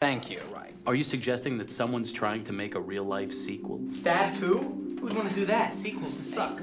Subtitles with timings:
[0.00, 0.40] Thank you.
[0.50, 0.72] Right.
[0.86, 3.82] Are you suggesting that someone's trying to make a real life sequel?
[3.90, 4.96] Stab 2?
[4.98, 5.74] Who'd want to do that?
[5.74, 6.56] Sequels suck.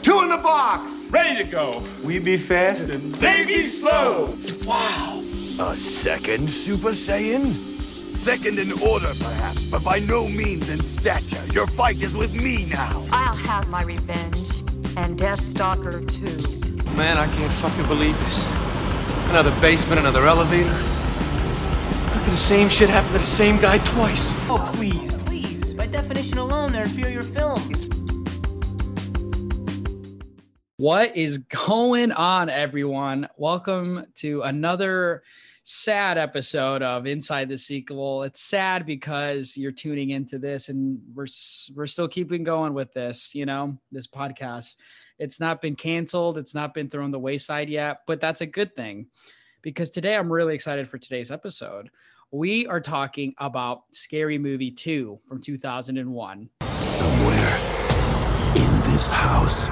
[0.00, 1.06] Two in the box.
[1.10, 1.84] Ready to go.
[2.04, 4.32] We be fast and They be slow.
[4.64, 5.24] Wow!
[5.58, 7.52] A second Super Saiyan?
[8.16, 11.44] Second in order, perhaps, but by no means in stature.
[11.48, 13.04] Your fight is with me now.
[13.10, 14.60] I'll have my revenge.
[14.96, 16.92] And Deathstalker too.
[16.92, 18.46] Man, I can't fucking believe this.
[19.30, 20.91] Another basement, another elevator.
[22.22, 24.30] How the same shit happened to the same guy twice?
[24.48, 25.74] Oh, please, please.
[25.74, 27.88] By definition alone, they're inferior films.
[30.76, 33.28] What is going on, everyone?
[33.36, 35.24] Welcome to another
[35.64, 38.22] sad episode of Inside the Sequel.
[38.22, 41.26] It's sad because you're tuning into this, and we're
[41.74, 43.34] we're still keeping going with this.
[43.34, 44.76] You know, this podcast.
[45.18, 46.38] It's not been canceled.
[46.38, 49.08] It's not been thrown the wayside yet, but that's a good thing
[49.62, 51.90] because today I'm really excited for today's episode.
[52.32, 56.50] We are talking about Scary Movie 2 from 2001.
[56.60, 57.56] Somewhere
[58.56, 59.70] in this house,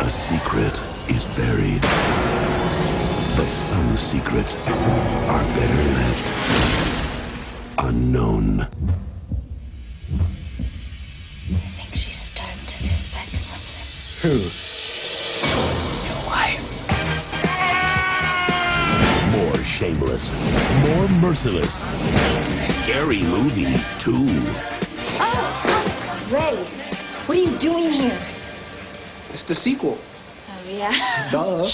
[0.00, 0.74] a secret
[1.08, 1.82] is buried.
[3.36, 6.26] But some secrets are better left
[7.78, 8.60] unknown.
[8.60, 8.66] I
[11.76, 13.86] think she's starting to suspect something.
[14.22, 14.50] Who?
[15.56, 16.69] More
[19.80, 20.22] shameless,
[20.84, 21.72] more merciless.
[22.84, 24.28] Scary movie, too.
[25.18, 28.20] Oh, Ray, what are you doing here?
[29.30, 29.98] It's the sequel.
[29.98, 31.30] Oh, yeah.
[31.32, 31.66] Duh.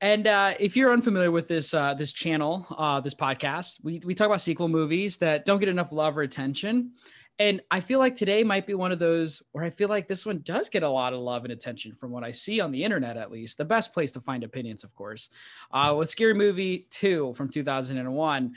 [0.00, 4.16] And uh, if you're unfamiliar with this uh, this channel, uh, this podcast, we we
[4.16, 6.92] talk about sequel movies that don't get enough love or attention.
[7.38, 10.26] And I feel like today might be one of those where I feel like this
[10.26, 12.82] one does get a lot of love and attention from what I see on the
[12.82, 13.58] internet, at least.
[13.58, 15.30] The best place to find opinions, of course.
[15.70, 18.54] Uh, with Scary Movie 2 from 2001.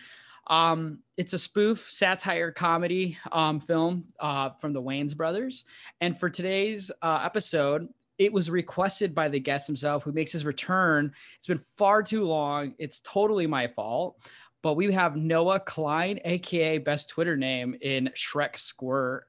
[0.47, 5.63] Um, it's a spoof satire comedy um, film uh, from the Wayans brothers.
[6.01, 10.45] And for today's uh, episode, it was requested by the guest himself who makes his
[10.45, 11.11] return.
[11.37, 12.75] It's been far too long.
[12.77, 14.17] It's totally my fault.
[14.61, 19.27] But we have Noah Klein, aka best Twitter name in Shrek Squirt.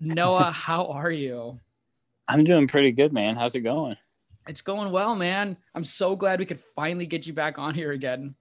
[0.00, 1.60] Noah, how are you?
[2.28, 3.36] I'm doing pretty good, man.
[3.36, 3.96] How's it going?
[4.46, 5.56] It's going well, man.
[5.74, 8.34] I'm so glad we could finally get you back on here again.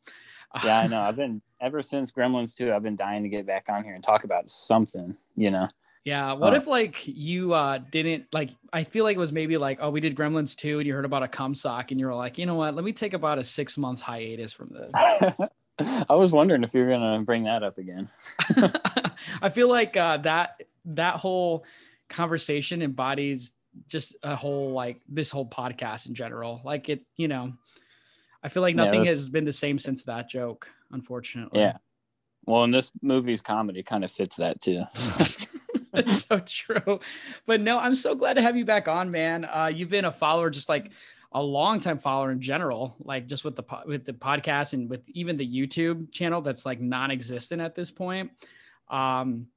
[0.64, 1.02] Yeah, I know.
[1.02, 4.04] I've been ever since Gremlins 2, I've been dying to get back on here and
[4.04, 5.70] talk about something, you know.
[6.04, 6.34] Yeah.
[6.34, 9.80] What Uh, if like you uh didn't like I feel like it was maybe like,
[9.82, 12.16] oh, we did Gremlins 2 and you heard about a cum sock and you were
[12.16, 15.40] like, you know what, let me take about a six months hiatus from this.
[16.10, 18.10] I was wondering if you were gonna bring that up again.
[19.42, 21.66] I feel like uh that that whole
[22.10, 23.54] conversation embodies
[23.88, 26.62] just a whole like this whole podcast in general.
[26.64, 27.54] Like it, you know,
[28.44, 31.60] I feel like nothing that- has been the same since that joke, unfortunately.
[31.60, 31.78] Yeah.
[32.46, 34.82] Well, and this movie's comedy kind of fits that too.
[35.94, 37.00] That's so true.
[37.46, 39.46] But no, I'm so glad to have you back on, man.
[39.46, 40.92] Uh, you've been a follower, just like
[41.34, 44.90] a long time follower in general, like just with the po- with the podcast and
[44.90, 48.32] with even the YouTube channel that's like non-existent at this point.
[48.90, 49.48] Um,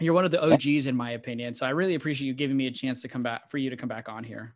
[0.00, 1.54] you're one of the OGs in my opinion.
[1.54, 3.76] So I really appreciate you giving me a chance to come back for you to
[3.76, 4.54] come back on here.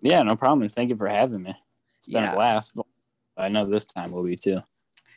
[0.00, 0.68] yeah, no problem.
[0.68, 1.54] Thank you for having me.
[1.96, 2.32] It's been Yeah.
[2.32, 2.78] a blast.
[3.36, 4.58] I know this time will be too.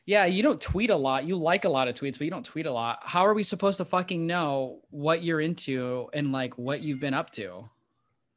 [0.05, 1.25] Yeah, you don't tweet a lot.
[1.25, 2.99] You like a lot of tweets, but you don't tweet a lot.
[3.03, 7.15] How are we supposed to fucking know what you're into and like what you've been
[7.15, 7.67] up to?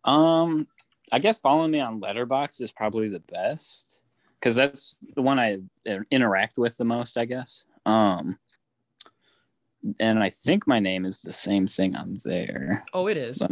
[0.04, 0.66] Um,
[1.12, 4.02] I guess following me on Letterboxd is probably the best
[4.38, 5.58] because that's the one I
[5.88, 7.64] uh, interact with the most, I guess.
[7.86, 8.38] Um,
[10.00, 12.84] and I think my name is the same thing on there.
[12.92, 13.42] Oh, it is.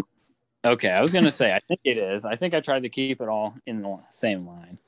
[0.64, 2.24] Okay, I was gonna say I think it is.
[2.24, 4.78] I think I tried to keep it all in the same line,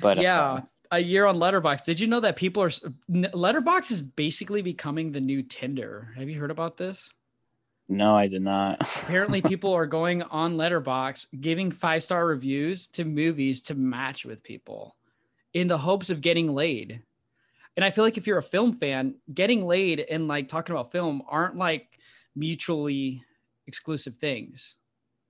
[0.00, 1.84] but yeah, uh, a year on Letterboxd.
[1.84, 2.70] Did you know that people are
[3.10, 6.14] Letterboxd is basically becoming the new Tinder?
[6.16, 7.10] Have you heard about this?
[7.88, 8.80] No, I did not.
[9.02, 14.42] Apparently, people are going on Letterboxd, giving five star reviews to movies to match with
[14.42, 14.96] people,
[15.54, 17.02] in the hopes of getting laid.
[17.76, 20.92] And I feel like if you're a film fan, getting laid and like talking about
[20.92, 21.98] film aren't like
[22.34, 23.22] mutually
[23.66, 24.76] exclusive things.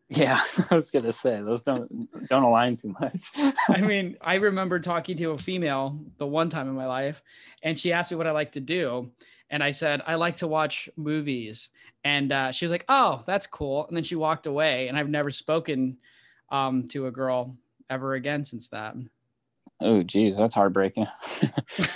[0.08, 0.40] yeah,
[0.70, 3.30] I was gonna say those don't don't align too much.
[3.68, 7.22] I mean, I remember talking to a female the one time in my life,
[7.62, 9.12] and she asked me what I like to do.
[9.50, 11.70] And I said, I like to watch movies.
[12.04, 13.86] And uh, she was like, Oh, that's cool.
[13.88, 14.88] And then she walked away.
[14.88, 15.98] And I've never spoken
[16.50, 17.56] um, to a girl
[17.90, 18.94] ever again since that.
[19.80, 21.06] oh, geez, that's heartbreaking.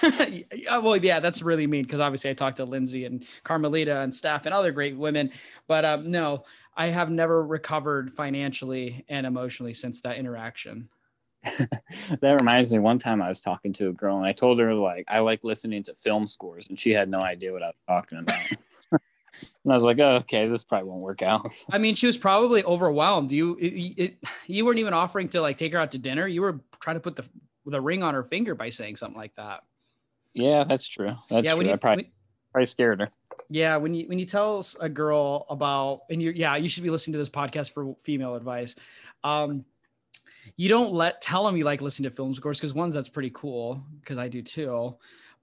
[0.55, 4.15] Yeah, well, yeah, that's really mean because obviously I talked to Lindsay and Carmelita and
[4.15, 5.33] staff and other great women.
[5.67, 6.45] But um, no,
[6.77, 10.89] I have never recovered financially and emotionally since that interaction.
[11.43, 12.79] that reminds me.
[12.79, 15.43] One time I was talking to a girl and I told her like I like
[15.43, 18.41] listening to film scores, and she had no idea what I was talking about.
[19.65, 21.47] And I was like, oh, okay, this probably won't work out.
[21.71, 23.33] I mean, she was probably overwhelmed.
[23.33, 26.27] You it, it, you weren't even offering to like take her out to dinner.
[26.27, 27.25] You were trying to put the
[27.67, 29.63] the ring on her finger by saying something like that.
[30.35, 31.13] Yeah, that's true.
[31.31, 31.67] That's Yeah, true.
[31.67, 32.13] you- I probably, when-
[32.53, 33.11] probably scared her.
[33.49, 36.91] Yeah, when you when you tell a girl about and you yeah, you should be
[36.91, 38.75] listening to this podcast for female advice.
[39.25, 39.65] Um
[40.57, 43.31] you don't let tell them you like listen to film scores because ones that's pretty
[43.31, 44.97] cool because I do too.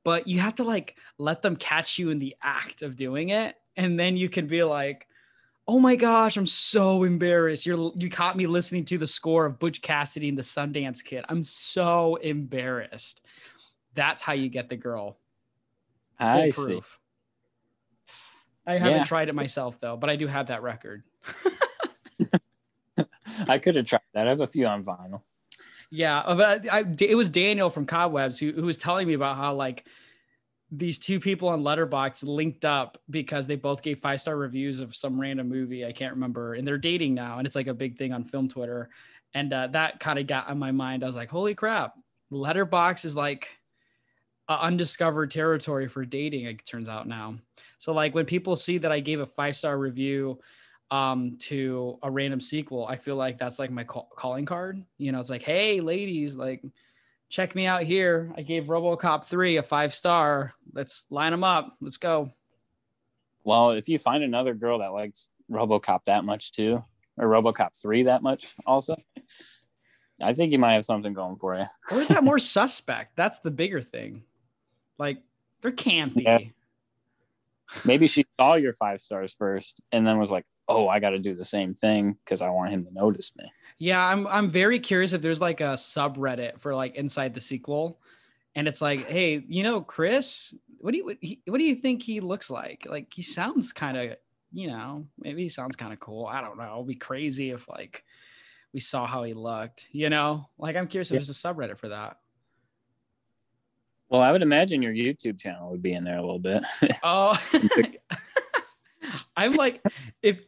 [0.03, 3.55] But you have to like let them catch you in the act of doing it,
[3.79, 5.07] and then you can be like,
[5.67, 7.65] "Oh my gosh, I'm so embarrassed!
[7.65, 11.25] You're you caught me listening to the score of Butch Cassidy and the Sundance Kid.
[11.29, 13.21] I'm so embarrassed."
[13.95, 15.17] That's how you get the girl.
[16.19, 16.81] I see.
[18.67, 19.03] I haven't Yeah.
[19.05, 21.03] tried it myself though, but I do have that record.
[23.47, 24.27] I could have tried that.
[24.27, 25.21] I have a few on vinyl.
[25.89, 29.55] Yeah, uh, I, it was Daniel from Cobwebs who, who was telling me about how
[29.55, 29.87] like
[30.71, 34.95] these two people on Letterboxd linked up because they both gave five star reviews of
[34.95, 37.97] some random movie I can't remember, and they're dating now, and it's like a big
[37.97, 38.89] thing on film Twitter,
[39.33, 41.03] and uh, that kind of got on my mind.
[41.03, 41.95] I was like, holy crap,
[42.31, 43.49] Letterboxd is like
[44.47, 46.45] a undiscovered territory for dating.
[46.45, 47.37] It turns out now.
[47.79, 50.39] So like when people see that I gave a five star review
[50.91, 55.11] um to a random sequel i feel like that's like my call- calling card you
[55.11, 56.63] know it's like hey ladies like
[57.29, 58.33] check me out here.
[58.35, 60.53] I gave robocop 3 a five star.
[60.73, 61.77] Let's line them up.
[61.79, 62.31] Let's go.
[63.43, 66.83] Well, if you find another girl that likes RoboCop that much too,
[67.17, 68.95] or RoboCop three that much also,
[70.21, 71.65] I think you might have something going for you.
[71.91, 73.15] or is that more suspect?
[73.15, 74.23] That's the bigger thing.
[74.97, 75.23] Like
[75.61, 76.39] there can't be Yeah.
[77.85, 81.19] Maybe she saw your five stars first and then was like, "Oh, I got to
[81.19, 84.79] do the same thing because I want him to notice me." Yeah, I'm I'm very
[84.79, 87.99] curious if there's like a subreddit for like inside the sequel,
[88.55, 91.75] and it's like, hey, you know, Chris, what do you what, he, what do you
[91.75, 92.85] think he looks like?
[92.89, 94.17] Like he sounds kind of,
[94.51, 96.25] you know, maybe he sounds kind of cool.
[96.25, 96.75] I don't know.
[96.75, 98.03] It'd be crazy if like
[98.73, 99.87] we saw how he looked.
[99.91, 102.17] You know, like I'm curious if there's a subreddit for that.
[104.09, 106.63] Well, I would imagine your YouTube channel would be in there a little bit.
[107.03, 107.39] Oh,
[109.35, 109.81] I'm like,
[110.21, 110.39] if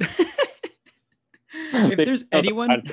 [1.53, 2.83] if there's anyone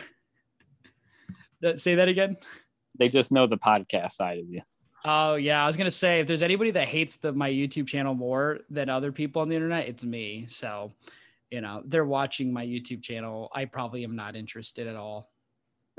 [1.60, 2.36] that say that again.
[2.98, 4.60] they just know the podcast side of you.
[5.04, 8.14] Oh yeah, I was gonna say if there's anybody that hates the my YouTube channel
[8.14, 10.46] more than other people on the internet, it's me.
[10.48, 10.92] So,
[11.50, 13.50] you know, they're watching my YouTube channel.
[13.54, 15.30] I probably am not interested at all.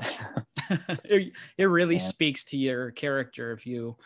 [1.04, 2.00] it, it really Yeah.
[2.02, 3.96] speaks to your character if you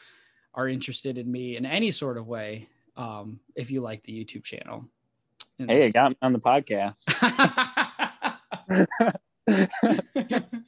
[0.54, 2.68] are interested in me in any sort of way.
[2.96, 4.84] Um, if you like the YouTube channel.
[5.58, 6.94] And- Hey, it got me on the podcast.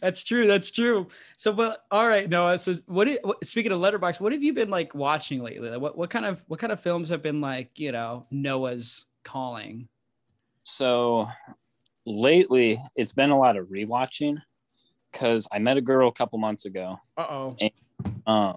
[0.00, 0.46] that's true.
[0.46, 1.08] That's true.
[1.36, 2.58] So, but all right, Noah.
[2.58, 3.44] So, what, what?
[3.44, 5.70] Speaking of Letterboxd, what have you been like watching lately?
[5.70, 9.04] Like, What what kind of what kind of films have been like you know Noah's
[9.24, 9.88] calling?
[10.64, 11.28] So
[12.04, 14.42] lately, it's been a lot of rewatching
[15.12, 16.98] because I met a girl a couple months ago.
[17.16, 17.56] Uh oh.
[18.26, 18.56] Um,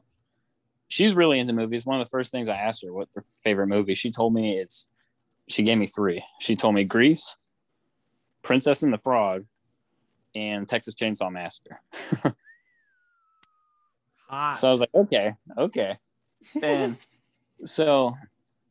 [0.90, 1.86] she's really into movies.
[1.86, 3.96] One of the first things I asked her what her favorite movie.
[3.96, 4.88] She told me it's.
[5.52, 6.24] She gave me three.
[6.40, 7.36] She told me Grease,
[8.44, 9.44] Princess and the Frog,
[10.34, 11.78] and Texas Chainsaw Massacre.
[14.30, 14.56] Hot.
[14.60, 15.98] So I was like, okay, okay.
[16.64, 16.98] And
[17.66, 18.16] so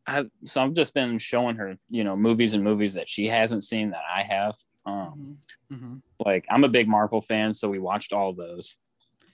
[0.06, 3.62] I so I've just been showing her, you know, movies and movies that she hasn't
[3.64, 4.54] seen that I have.
[4.87, 5.37] Um
[5.70, 5.78] Mhm.
[5.78, 6.02] Mhm.
[6.25, 8.76] like I'm a big Marvel fan, so we watched all those.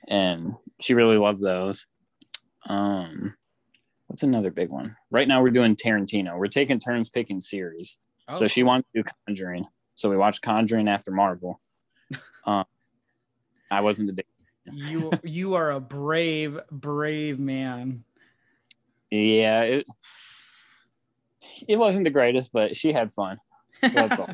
[0.09, 1.87] And she really loved those.
[2.69, 3.37] Um
[4.07, 4.97] what's another big one?
[5.11, 6.39] Right now we're doing Tarantino.
[6.39, 7.99] We're taking turns picking series.
[8.35, 9.67] So Oh, she wanted to do Conjuring.
[9.95, 11.61] So we watched Conjuring after Marvel.
[12.45, 12.65] Um
[13.71, 14.27] I wasn't the big
[14.73, 18.05] you you are a brave brave man.
[19.11, 19.87] Yeah, it
[21.69, 23.39] it wasn't the greatest, but she had fun.
[23.83, 24.31] So that's all.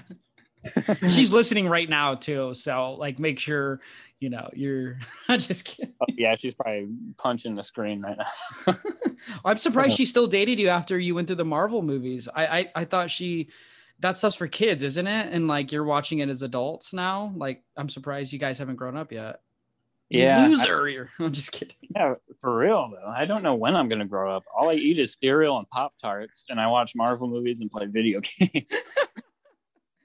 [1.11, 2.55] She's listening right now too.
[2.55, 3.81] So like, make sure
[4.23, 4.99] you know you're.
[5.29, 5.93] I'm just kidding.
[6.01, 6.89] Oh, yeah, she's probably
[7.19, 8.77] punching the screen right now.
[9.45, 12.29] I'm surprised she still dated you after you went through the Marvel movies.
[12.35, 13.51] I, I I thought she
[13.99, 15.33] that stuff's for kids, isn't it?
[15.33, 17.33] And like you're watching it as adults now.
[17.37, 19.41] Like I'm surprised you guys haven't grown up yet.
[20.09, 20.89] Yeah, loser.
[20.89, 21.77] You're, I'm just kidding.
[21.97, 23.11] Yeah, for real though.
[23.11, 24.45] I don't know when I'm gonna grow up.
[24.55, 27.87] All I eat is cereal and Pop Tarts, and I watch Marvel movies and play
[27.87, 28.97] video games.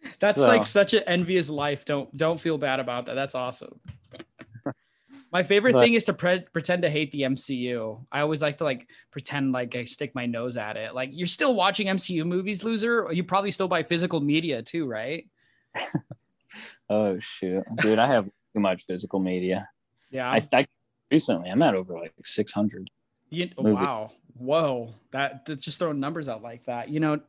[0.20, 1.86] That's So- like such an envious life.
[1.86, 3.16] Don't don't feel bad about that.
[3.16, 3.80] That's awesome.
[5.32, 8.06] My favorite But- thing is to pre- pretend to hate the MCU.
[8.12, 10.96] I always like to like pretend like I stick my nose at it.
[10.96, 13.08] Like you're still watching MCU movies, loser.
[13.12, 15.28] You probably still buy physical media too, right?
[16.90, 19.68] oh shoot, dude, I have too much physical media.
[20.12, 20.30] Yeah.
[20.32, 20.68] I, I
[21.12, 22.90] recently I'm at over like 600.
[23.30, 23.76] You, movie.
[23.76, 24.12] wow.
[24.38, 24.94] Whoa.
[25.12, 26.88] That just throwing numbers out like that.
[26.90, 27.20] You know,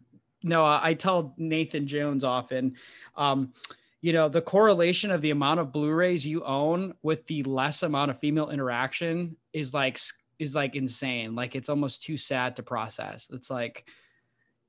[0.43, 2.77] no, I tell Nathan Jones often,
[3.17, 3.53] um,
[4.01, 8.11] you know, the correlation of the amount of Blu-rays you own with the less amount
[8.11, 9.99] of female interaction is like
[10.39, 11.35] is like insane.
[11.35, 13.29] Like it's almost too sad to process.
[13.33, 13.87] It's like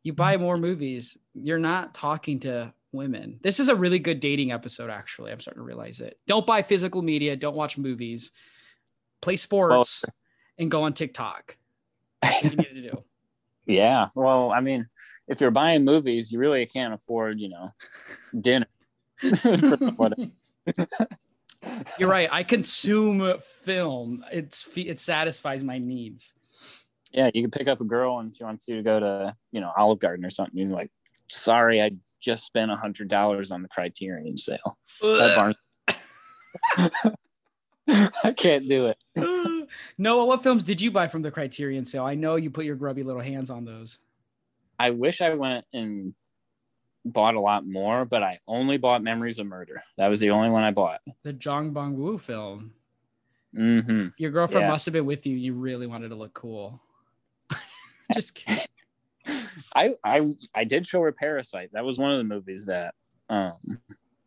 [0.02, 3.40] you buy more movies, you're not talking to women.
[3.44, 5.32] This is a really good dating episode, actually.
[5.32, 6.18] I'm starting to realize it.
[6.26, 8.32] Don't buy physical media, don't watch movies,
[9.22, 10.04] play sports,
[10.58, 11.56] and go on TikTok.
[12.24, 13.04] That's what you need to do.
[13.70, 14.08] Yeah.
[14.16, 14.88] Well, I mean,
[15.28, 17.72] if you're buying movies, you really can't afford, you know,
[18.40, 18.66] dinner.
[22.00, 22.30] You're right.
[22.32, 24.24] I consume film.
[24.32, 26.34] It's it satisfies my needs.
[27.12, 29.62] yeah, you can pick up a girl and she wants you to go to, you
[29.62, 30.58] know, Olive Garden or something.
[30.58, 30.90] You're like,
[31.28, 34.78] sorry, I just spent a hundred dollars on the Criterion sale.
[35.36, 35.56] Barnes-
[38.24, 39.59] I can't do it.
[39.98, 42.06] Noah, what films did you buy from the Criterion sale?
[42.06, 44.00] I know you put your grubby little hands on those.
[44.78, 46.14] I wish I went and
[47.06, 49.84] bought a lot more, but I only bought Memories of Murder.
[49.98, 51.02] That was the only one I bought.
[51.24, 52.74] The Jong Bong Woo film.
[53.54, 54.72] hmm Your girlfriend Yeah.
[54.72, 55.36] must have been with you.
[55.36, 56.82] You really wanted to look cool.
[58.14, 58.64] Just kidding.
[59.76, 61.70] I I I did show her Parasite.
[61.74, 62.96] That was one of the movies that
[63.30, 63.54] um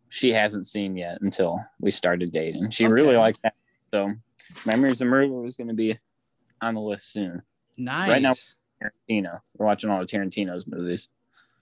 [0.08, 2.70] she hasn't seen yet until we started dating.
[2.70, 3.54] She really liked that.
[3.92, 4.12] So
[4.66, 5.98] Memories of Murder is going to be
[6.60, 7.42] on the list soon.
[7.76, 8.08] Nice.
[8.08, 8.34] Right now-
[8.82, 9.40] Tarantino.
[9.56, 11.08] We're watching all of Tarantino's movies.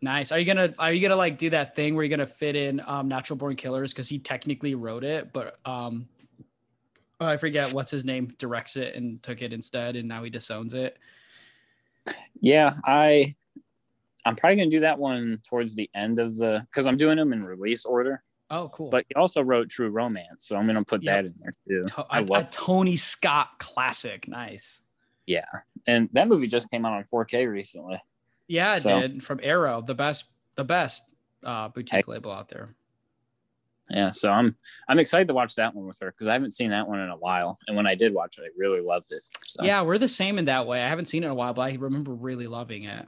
[0.03, 0.33] Nice.
[0.33, 2.81] Are you gonna are you gonna like do that thing where you're gonna fit in
[2.87, 6.09] um Natural Born Killers because he technically wrote it, but um
[7.21, 10.31] oh, I forget what's his name directs it and took it instead, and now he
[10.31, 10.97] disowns it.
[12.41, 13.35] Yeah, I
[14.25, 17.17] I'm probably going to do that one towards the end of the cuz I'm doing
[17.19, 18.23] them in release order.
[18.51, 18.91] Oh, cool.
[18.91, 21.15] But he also wrote True Romance, so I'm going to put Yep.
[21.15, 21.85] that in there too.
[21.95, 24.27] To- I a, love a Tony Scott classic.
[24.29, 24.81] Nice.
[25.27, 25.45] Yeah.
[25.87, 28.03] And that movie just came out on 4K recently.
[28.49, 30.25] Yeah, it So- did from Arrow, the best
[30.57, 31.05] the best
[31.45, 32.75] uh boutique label out there.
[33.89, 34.57] Yeah, so I'm
[34.89, 37.09] I'm excited to watch that one with her because I haven't seen that one in
[37.09, 39.23] a while, and when I did watch it, I really loved it.
[39.47, 39.65] So.
[39.65, 40.83] Yeah, we're the same in that way.
[40.83, 43.07] I haven't seen it in a while, but I remember really loving it.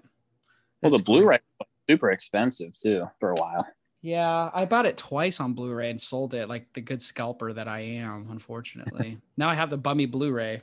[0.80, 1.16] Well, the cool.
[1.16, 3.66] Blu-ray was super expensive too for a while.
[4.02, 7.68] Yeah, I bought it twice on Blu-ray and sold it like the good scalper that
[7.68, 9.16] I am, unfortunately.
[9.36, 10.62] now I have the bummy Blu-ray.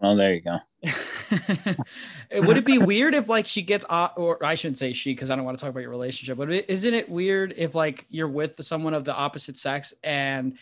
[0.00, 0.58] Well, there you go.
[2.32, 5.36] Would it be weird if like she gets or I shouldn't say she because I
[5.36, 8.62] don't want to talk about your relationship, but isn't it weird if like you're with
[8.62, 10.58] someone of the opposite sex and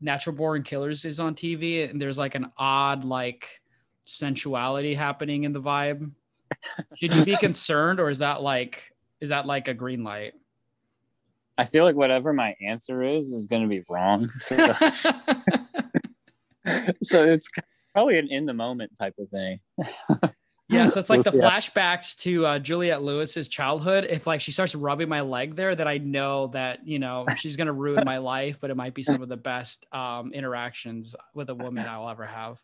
[0.00, 3.60] Natural Born Killers is on TV and there's like an odd like
[4.04, 6.10] sensuality happening in the vibe?
[6.94, 10.34] Should you be concerned or is that like is that like a green light?
[11.58, 14.28] I feel like whatever my answer is is going to be wrong.
[14.38, 14.56] So,
[17.02, 17.48] so it's
[17.92, 19.60] probably an in the moment type of thing.
[20.68, 24.04] Yeah, so it's like the flashbacks to uh, Juliette Lewis's childhood.
[24.10, 27.56] If like she starts rubbing my leg there, that I know that you know she's
[27.56, 31.50] gonna ruin my life, but it might be some of the best um, interactions with
[31.50, 32.58] a woman I will ever have.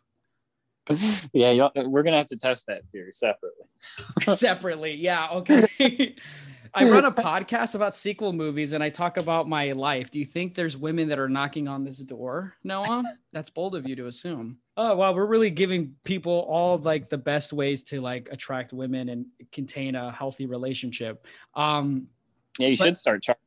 [1.31, 3.67] yeah, we're gonna have to test that theory separately.
[4.35, 6.15] Separately, yeah, okay.
[6.75, 10.09] I run a podcast about sequel movies and I talk about my life.
[10.11, 13.03] Do you think there's women that are knocking on this door, Noah?
[13.31, 14.57] That's bold of you to assume.
[14.75, 19.09] Oh wow, we're really giving people all like the best ways to like attract women
[19.09, 21.25] and contain a healthy relationship.
[21.53, 22.07] Um,
[22.57, 23.39] Yeah, you But- should start charging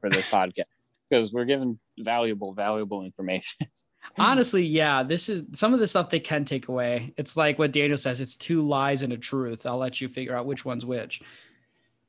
[0.00, 0.64] for this podcast
[1.08, 3.66] because we're giving valuable, valuable information.
[4.18, 7.12] honestly, yeah, this is some of the stuff they can take away.
[7.16, 9.66] It's like what Daniel says: it's two lies and a truth.
[9.66, 11.20] I'll let you figure out which one's which.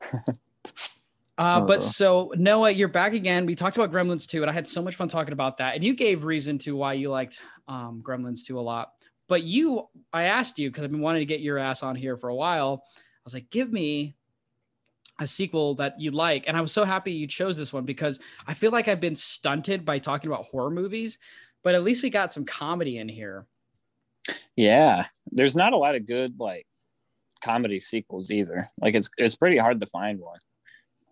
[1.38, 3.46] Uh, but so Noah, you're back again.
[3.46, 5.76] We talked about Gremlins 2, and I had so much fun talking about that.
[5.76, 8.94] And you gave reason to why you liked um, Gremlins 2 a lot.
[9.28, 12.18] But you, I asked you because I've been wanting to get your ass on here
[12.18, 12.84] for a while.
[12.96, 14.16] I was like, give me
[15.20, 16.46] a sequel that you like.
[16.48, 19.16] And I was so happy you chose this one because I feel like I've been
[19.16, 21.18] stunted by talking about horror movies,
[21.64, 23.46] but at least we got some comedy in here.
[24.56, 26.66] Yeah, there's not a lot of good like
[27.44, 28.70] comedy sequels either.
[28.82, 30.40] Like it's it's pretty hard to find one.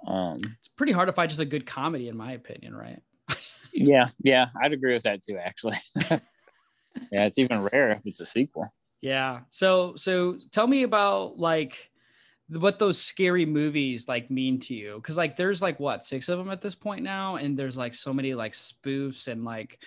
[0.08, 3.02] Um, It's pretty hard to find just a good comedy, in my opinion, right?
[3.74, 5.38] yeah, yeah, I'd agree with that too.
[5.38, 5.78] Actually,
[6.10, 8.72] yeah, it's even rare if it's a sequel.
[9.02, 9.42] Yeah.
[9.50, 11.90] So so tell me about like
[12.48, 16.38] what those scary movies like mean to you because like there's like what six of
[16.38, 19.80] them at this point now and there's like so many like spoofs and like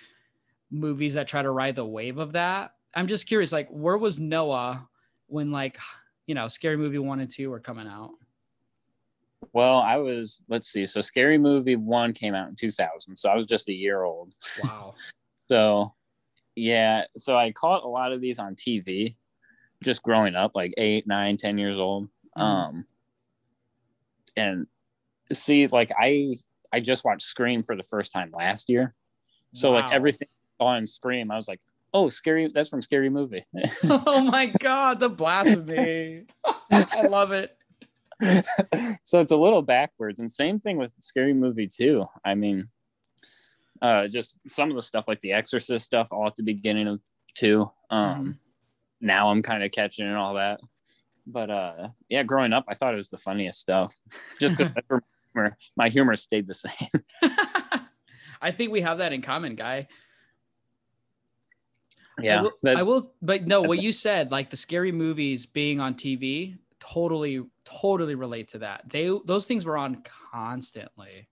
[0.69, 4.19] movies that try to ride the wave of that i'm just curious like where was
[4.19, 4.87] noah
[5.27, 5.77] when like
[6.29, 8.11] you know scary movie one and two were coming out
[9.51, 10.85] Well, I was let's see.
[10.85, 14.35] So Scary Movie one came out in 2000, so I was just a year old.
[14.63, 14.93] wow
[15.49, 15.95] So,
[16.55, 17.05] yeah.
[17.17, 19.15] So I caught a lot of these on TV,
[19.81, 22.09] just growing up, like eight, nine, ten years old.
[22.37, 22.41] Mhm.
[22.41, 22.85] Um,
[24.37, 24.67] and
[25.33, 26.37] see, like I,
[26.71, 28.93] I just watched Scream for the first time last year.
[29.53, 30.27] So like everything
[30.59, 31.61] on Scream, I was like,
[31.93, 32.49] oh, scary.
[32.53, 33.45] That's from Scary Movie.
[33.83, 36.25] oh my god, the blasphemy!
[36.71, 37.55] I love it.
[39.03, 42.67] so it's a little backwards and same thing with scary movie too i mean
[43.81, 47.01] uh just some of the stuff like the exorcist stuff all at the beginning of
[47.33, 48.35] two um Mhm.
[48.99, 50.59] now i'm kind of catching and all that
[51.25, 53.95] but uh yeah growing up i thought it was the funniest stuff
[54.37, 54.67] just 'cause
[55.33, 56.73] my my humor stayed the same
[58.41, 59.87] I think we have that in common, guy.
[62.23, 65.79] Yeah I will, I will but no, what you said, like the scary movies being
[65.79, 68.83] on TV, totally, totally relate to that.
[68.89, 71.27] They those things were on constantly.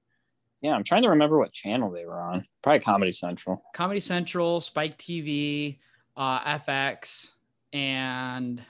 [0.61, 4.59] yeah i'm trying to remember what channel they were on probably comedy central Comedy Central,
[4.59, 5.77] Spike TV,
[6.15, 7.29] uh, FX,
[7.73, 8.61] and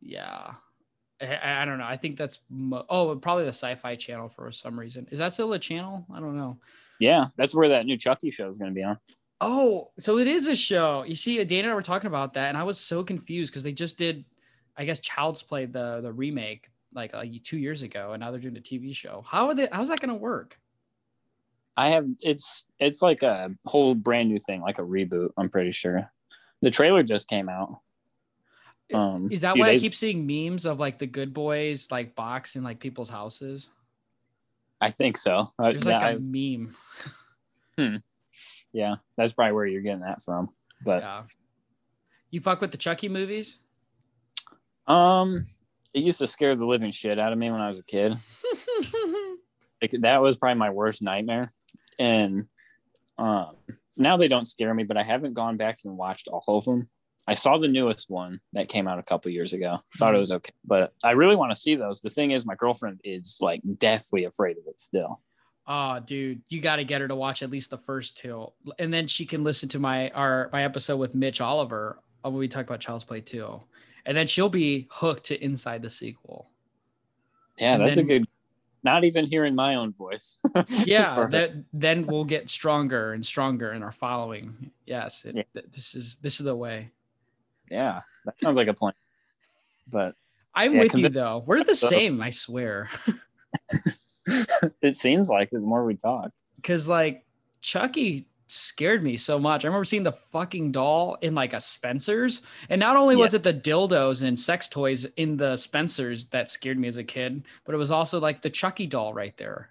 [0.00, 0.54] yeah,
[1.20, 1.84] I, I don't know.
[1.84, 5.06] I think that's mo- oh probably the Sci-Fi Channel for some reason.
[5.10, 6.04] Is that still a channel?
[6.12, 6.58] I don't know.
[7.00, 8.98] yeah that's where that new chucky show is going to be on
[9.40, 11.02] Oh, so it is a show.
[11.06, 13.62] You see, Dana and I were talking about that, and I was so confused because
[13.62, 14.24] they just did,
[14.76, 18.40] I guess, Child's Play the the remake like uh, two years ago, and now they're
[18.40, 19.24] doing a TV show.
[19.26, 19.68] How are they?
[19.70, 20.58] How's that going to work?
[21.76, 25.30] I have it's it's like a whole brand new thing, like a reboot.
[25.36, 26.10] I'm pretty sure.
[26.62, 27.80] The trailer just came out.
[28.94, 32.56] Um, Is that why I keep seeing memes of like the Good Boys like box
[32.56, 33.68] in like people's houses?
[34.80, 35.44] I think so.
[35.58, 38.02] Uh, There's yeah, like a I- meme.
[38.72, 40.50] Yeah, that's probably where you're getting that from.
[40.84, 41.22] But Yeah.
[42.30, 43.58] You fuck with the Chucky movies?
[44.86, 45.44] um,
[45.94, 48.16] it used to scare the living shit out of me when I was a kid.
[49.82, 51.52] Like, that was probably my worst nightmare.
[51.98, 52.46] And
[53.18, 53.56] um,
[53.96, 56.88] now they don't scare me, but I haven't gone back and watched all of them.
[57.28, 59.80] I saw the newest one that came out a couple years ago.
[59.98, 62.00] Thought it was okay, but I really want to see those.
[62.00, 65.20] The thing is, my girlfriend is like deathly afraid of it still.
[65.68, 68.92] Oh, dude, you got to get her to watch at least the first two, and
[68.94, 72.46] then she can listen to my our my episode with Mitch Oliver uh, when we
[72.48, 73.60] talk about Child's Play two,
[74.04, 76.48] and then she'll be hooked to Inside the sequel.
[77.58, 78.24] Yeah, And that's then- a good.
[78.84, 80.38] Not even hearing my own voice.
[80.84, 84.70] Yeah, that then we'll get stronger and stronger in our following.
[84.84, 85.42] Yes, it, Yeah.
[85.54, 86.90] th- this is this is the way.
[87.68, 88.92] yeah, that sounds like a plan.
[89.88, 90.14] But
[90.54, 91.42] I'm Yeah, with you though.
[91.44, 92.88] We're the same, I swear.
[94.82, 96.30] it seems like the more we talk.
[96.56, 97.24] Because like
[97.60, 99.64] Chucky scared me so much.
[99.64, 103.42] I remember seeing the fucking doll in like a Spencer's, and not only was it
[103.42, 107.74] the dildos and sex toys in the Spencer's that scared me as a kid, but
[107.74, 109.70] it was also like the Chucky doll right there.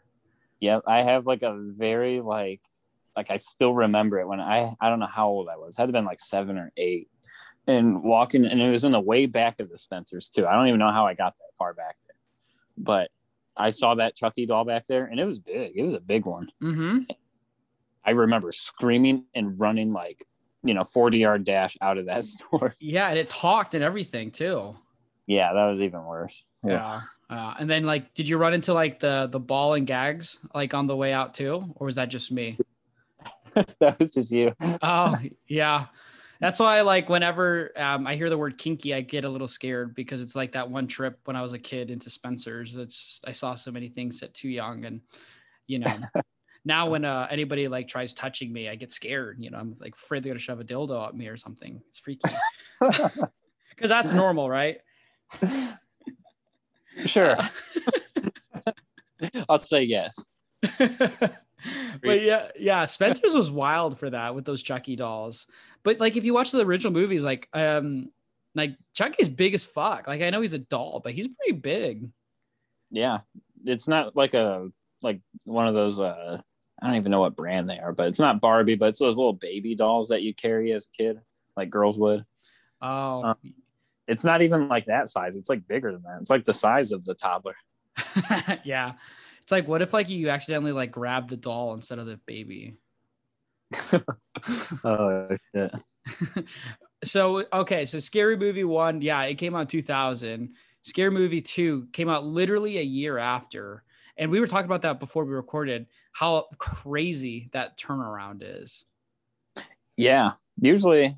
[0.60, 2.62] Yeah, I have like a very like
[3.16, 5.78] like I still remember it when I I don't know how old I was.
[5.78, 7.10] It had to been like seven or eight.
[7.68, 10.46] And walking and it was in the way back of the Spencers too.
[10.46, 12.16] I don't even know how I got that far back there.
[12.78, 13.10] But
[13.58, 15.74] I saw that Chucky doll back there and it was big.
[15.76, 16.52] It was a big one.
[16.62, 17.00] Mm-hmm.
[18.04, 20.26] I remember screaming and running like,
[20.64, 22.74] you know, 40 yard dash out of that store.
[22.80, 24.76] Yeah, and it talked and everything too.
[25.28, 26.44] Yeah, that was even worse.
[26.64, 27.02] Yeah.
[27.30, 30.74] Uh, and then like, did you run into like the the ball and gags like
[30.74, 32.58] on the way out too, or was that just me?
[33.80, 34.54] that was just you.
[34.82, 35.88] Oh yeah.
[36.40, 39.96] That's why like whenever um, I hear the word kinky, I get a little scared
[39.96, 42.76] because it's like that one trip when I was a kid into Spencer's.
[42.76, 45.02] It's just, I saw so many things at too young, and
[45.68, 45.94] you know,
[46.66, 49.38] now when uh, anybody like tries touching me, I get scared.
[49.40, 51.82] You know, I'm like afraid they're gonna shove a dildo at me or something.
[51.90, 52.30] It's freaky
[52.80, 54.80] because that's normal, right?
[57.06, 57.38] Sure.
[59.50, 60.18] I'll say yes.
[60.80, 65.48] but yeah, yeah, Spencer's was wild for that with those Chucky dolls.
[65.86, 68.12] But like, if you watch the original movies, like, um,
[68.56, 70.08] like Chucky's big as fuck.
[70.08, 72.10] Like, I know he's a doll, but he's pretty big.
[72.90, 73.20] Yeah.
[73.66, 74.70] It's not like a
[75.02, 76.42] like one of those uh
[76.82, 79.18] I don't even know what brand they are, but it's not Barbie, but it's those
[79.18, 81.20] little baby dolls that you carry as a kid,
[81.56, 82.26] like girls would.
[82.82, 83.54] Oh, Um,
[84.08, 85.36] It's not even like that size.
[85.36, 86.20] It's like bigger than that.
[86.22, 87.56] It's like the size of the toddler.
[88.64, 88.94] yeah.
[89.42, 92.78] It's like, what if like you accidentally like grab the doll instead of the baby?
[94.84, 95.74] oh shit.
[97.04, 100.54] so okay, so Scary Movie one, yeah, it came out 2000.
[100.84, 103.84] Scary Movie two came out literally a year after,
[104.18, 105.88] and we were talking about that before we recorded.
[106.12, 108.86] How crazy that turnaround is.
[109.98, 110.32] Yeah.
[110.60, 111.18] Usually,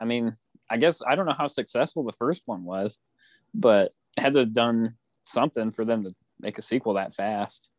[0.00, 0.36] I mean,
[0.70, 2.98] I guess I don't know how successful the first one was,
[3.54, 7.70] but had to have done something for them to make a sequel that fast.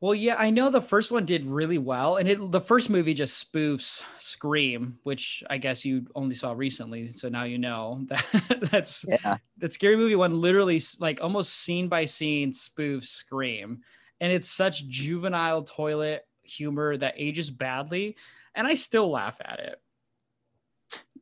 [0.00, 3.12] Well, yeah, I know the first one did really well, and it the first movie
[3.12, 8.68] just spoofs Scream, which I guess you only saw recently, so now you know that
[8.70, 9.36] that's Yeah.
[9.58, 13.82] that scary movie one literally like almost scene by scene spoofs Scream,
[14.20, 18.16] and it's such juvenile toilet humor that ages badly,
[18.54, 19.82] and I still laugh at it.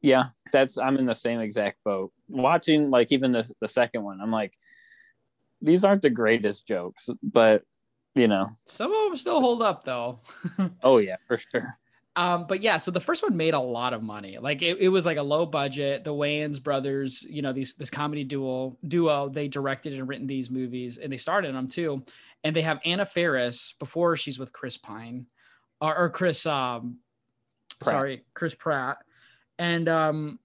[0.01, 2.13] Yeah, that's I'm in the same exact boat.
[2.29, 4.55] Watching like even the the second one, I'm like,
[5.61, 7.65] these aren't the greatest jokes, but
[8.19, 10.21] you know, Some of them still hold up though.
[10.83, 11.79] oh yeah, for sure.
[12.17, 14.39] Um, but yeah, so the first one made a lot of money.
[14.39, 16.03] Like it, it was like a low budget.
[16.03, 20.51] The Wayans brothers, you know, these this comedy duo duo, they directed and written these
[20.51, 22.03] movies, and they started them too.
[22.43, 25.27] And they have Anna Faris before she's with Chris Pine,
[25.81, 26.99] or, or Chris, um,
[27.81, 27.93] Pratt.
[27.93, 28.99] sorry, Chris Pratt.
[29.59, 30.41] And um,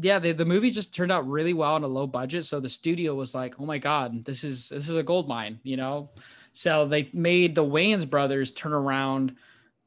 [0.00, 2.44] yeah, the the movies just turned out really well on a low budget.
[2.44, 5.60] So the studio was like, oh my god, this is this is a gold mine,
[5.62, 6.10] you know.
[6.52, 9.36] So they made the Wayans brothers turn around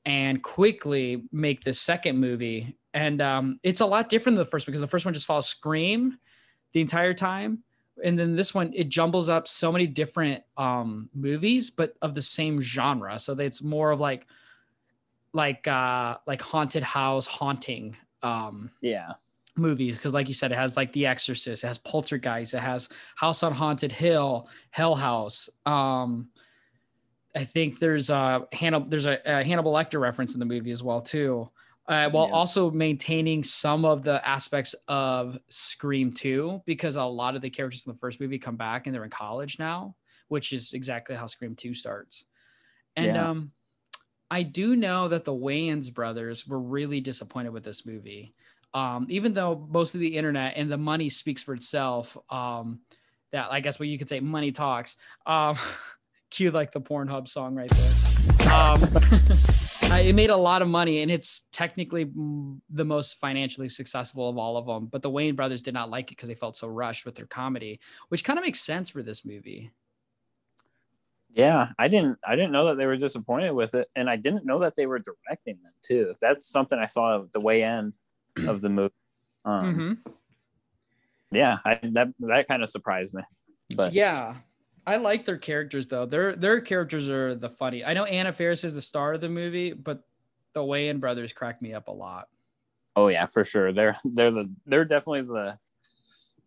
[0.06, 2.78] and quickly make the second movie.
[2.94, 5.48] And um, it's a lot different than the first because the first one just follows
[5.48, 6.18] Scream
[6.74, 7.64] the entire time.
[8.04, 12.22] And then this one, it jumbles up so many different um, movies, but of the
[12.22, 13.20] same genre.
[13.20, 14.28] So it's more of like,
[15.34, 19.14] like, uh, like haunted house, haunting um, Yeah,
[19.56, 19.98] movies.
[19.98, 23.44] Because, like you said, it has like The Exorcist, it has Poltergeist, it has House
[23.44, 25.50] on Haunted Hill, Hell House.
[25.66, 26.30] Um,
[27.36, 30.82] I think there's a Hannibal, there's a, a Hannibal Lecter reference in the movie as
[30.82, 31.50] well too,
[31.88, 32.32] uh, while Yeah.
[32.32, 37.86] also maintaining some of the aspects of Scream 2 because a lot of the characters
[37.86, 39.96] in the first movie come back and they're in college now,
[40.30, 42.26] which is exactly how Scream 2 starts.
[42.96, 43.18] And Yeah.
[43.18, 43.52] um,
[44.32, 48.34] I do know that the Wayans brothers were really disappointed with this movie.
[48.74, 52.82] Um, even though most of the internet and the money speaks for itself, um,
[53.32, 54.96] that I guess what you could say money talks.
[55.26, 55.58] Um,
[56.32, 58.52] cue like the Pornhub song right there.
[58.54, 58.82] Um,
[60.00, 62.10] it made a lot of money and it's technically
[62.70, 64.88] the most financially successful of all of them.
[64.88, 67.26] But the Wayans brothers did not like it because they felt so rushed with their
[67.28, 69.72] comedy, which kind of makes sense for this movie.
[71.34, 71.70] yeah.
[71.78, 74.60] I didn't I didn't know that they were disappointed with it, and I didn't know
[74.60, 76.14] that they were directing them too.
[76.22, 77.94] That's something I saw at the way end
[78.48, 78.94] of the movie.
[79.44, 80.14] Um, Mhm.
[81.32, 83.24] Yeah, I, that that kind of surprised me.
[83.76, 84.36] But Yeah.
[84.88, 86.06] I like their characters though.
[86.06, 87.84] Their their characters are the funny.
[87.84, 90.04] I know Anna Faris is the star of the movie, but
[90.54, 92.28] the Wayans brothers crack me up a lot.
[92.96, 93.74] oh yeah, for sure.
[93.74, 95.58] They're they're the they're definitely the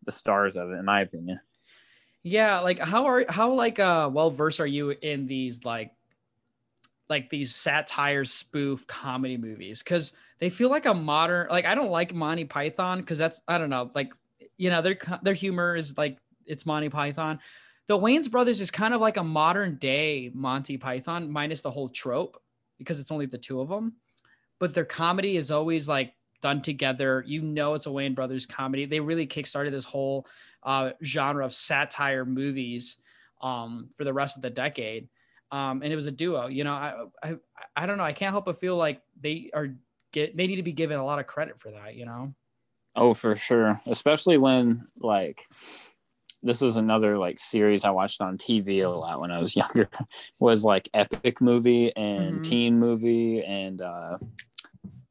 [0.05, 1.41] the stars of it, in my opinion.
[2.23, 5.93] Yeah, like how are how like uh well versed are you in these like
[7.09, 9.83] like these satire spoof comedy movies?
[9.83, 13.59] Because they feel like a modern like I don't like Monty Python because that's I
[13.59, 14.13] don't know like
[14.57, 17.41] you know their their humor is like it's Monty Python.
[17.89, 21.89] The Wayans brothers is kind of like a modern day Monty Python minus the whole
[21.89, 22.41] trope
[22.77, 23.95] because it's only the two of them,
[24.59, 27.25] but their comedy is always like done together.
[27.27, 28.85] You know, it's a Wayans brothers comedy.
[28.85, 30.27] They really kickstarted this whole
[30.63, 32.99] uh, genre of satire movies
[33.41, 35.09] um, for the rest of the decade.
[35.51, 36.47] Um, and it was a duo.
[36.47, 37.37] You know, I, I
[37.75, 38.05] I don't know.
[38.05, 39.69] I can't help but feel like they are
[40.13, 41.95] get they need to be given a lot of credit for that.
[41.95, 42.35] You know.
[42.95, 43.81] Oh, for sure.
[43.87, 45.47] Especially when like
[46.43, 49.89] this is another like series I watched on TV a lot when I was younger.
[50.39, 52.45] was like epic movie and Mhm.
[52.45, 54.19] teen movie and uh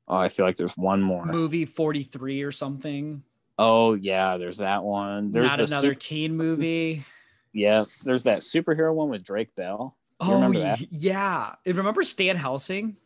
[0.08, 1.26] oh I feel like there's one more.
[1.26, 3.24] Movie forty three or something.
[3.60, 5.32] Oh yeah, there's that one.
[5.32, 7.06] There's Not the another sup- teen movie.
[7.54, 9.98] yeah, there's that superhero one with Drake Bell.
[10.22, 10.80] You Oh remember y- that?
[10.92, 11.56] yeah.
[11.66, 12.98] Remember Stan Helsing?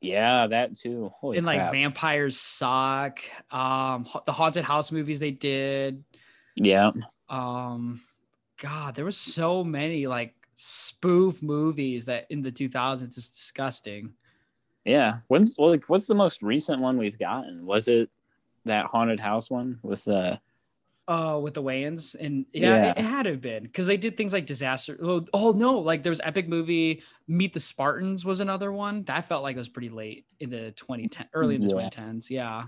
[0.00, 1.10] Yeah, that too.
[1.18, 3.20] Holy and like vampires suck.
[3.50, 6.04] Um, the haunted house movies they did.
[6.56, 6.90] Yeah.
[7.28, 8.00] Um,
[8.60, 14.14] God, there was so many like spoof movies that in the 2000s is disgusting.
[14.84, 15.18] Yeah.
[15.28, 17.64] When's well, like what's the most recent one we've gotten?
[17.66, 18.10] Was it
[18.64, 20.40] that haunted house one with the
[21.06, 22.90] Oh, with the Wayans and yeah, Yeah.
[22.92, 24.98] It, it had to have been because they did things like disaster.
[25.02, 29.28] Oh, oh no, like there was epic movie Meet the Spartans was another one that
[29.28, 31.90] felt like it was pretty late in the 2010 early in the Yeah.
[31.90, 32.30] 2010s.
[32.30, 32.64] Yeah.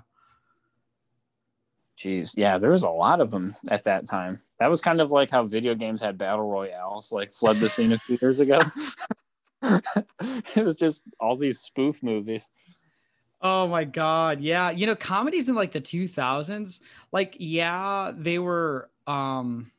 [1.96, 4.42] Jeez, yeah, there was a lot of them at that time.
[4.59, 7.92] That was kind of like how video games had battle royales, like flood the scene
[7.92, 8.61] a few years ago.
[9.62, 12.50] it was just all these spoof movies.
[13.40, 14.40] Oh my god.
[14.40, 14.70] Yeah.
[14.70, 16.80] You know, comedies in like the 2000s,
[17.12, 19.70] like yeah, they were um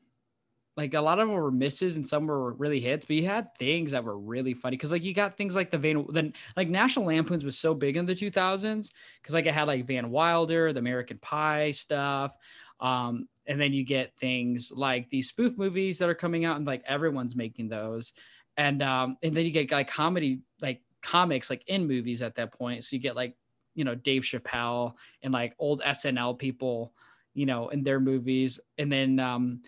[0.78, 3.54] like a lot of them were misses and some were really hits, but you had
[3.58, 6.70] things that were really funny cuz like you got things like the Van then like
[6.70, 8.92] National Lampoons was so big in the 2000s
[9.24, 12.38] cuz like it had like Van Wilder, the American Pie stuff.
[12.80, 16.68] Um and then you get things like these spoof movies that are coming out and
[16.68, 18.14] like everyone's making those
[18.58, 22.52] and um and then you get like comedy like comics like in movies at that
[22.54, 23.36] point so you get like
[23.76, 26.94] you know dave chappelle and like old snl people
[27.34, 29.62] you know in their movies and then um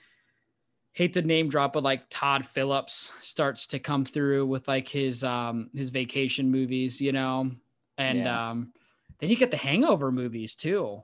[1.00, 5.24] hate to name drop but like todd phillips starts to come through with like his
[5.24, 7.50] um his vacation movies you know
[7.98, 8.52] and Yeah.
[8.52, 8.74] um
[9.20, 11.02] then you get the hangover movies too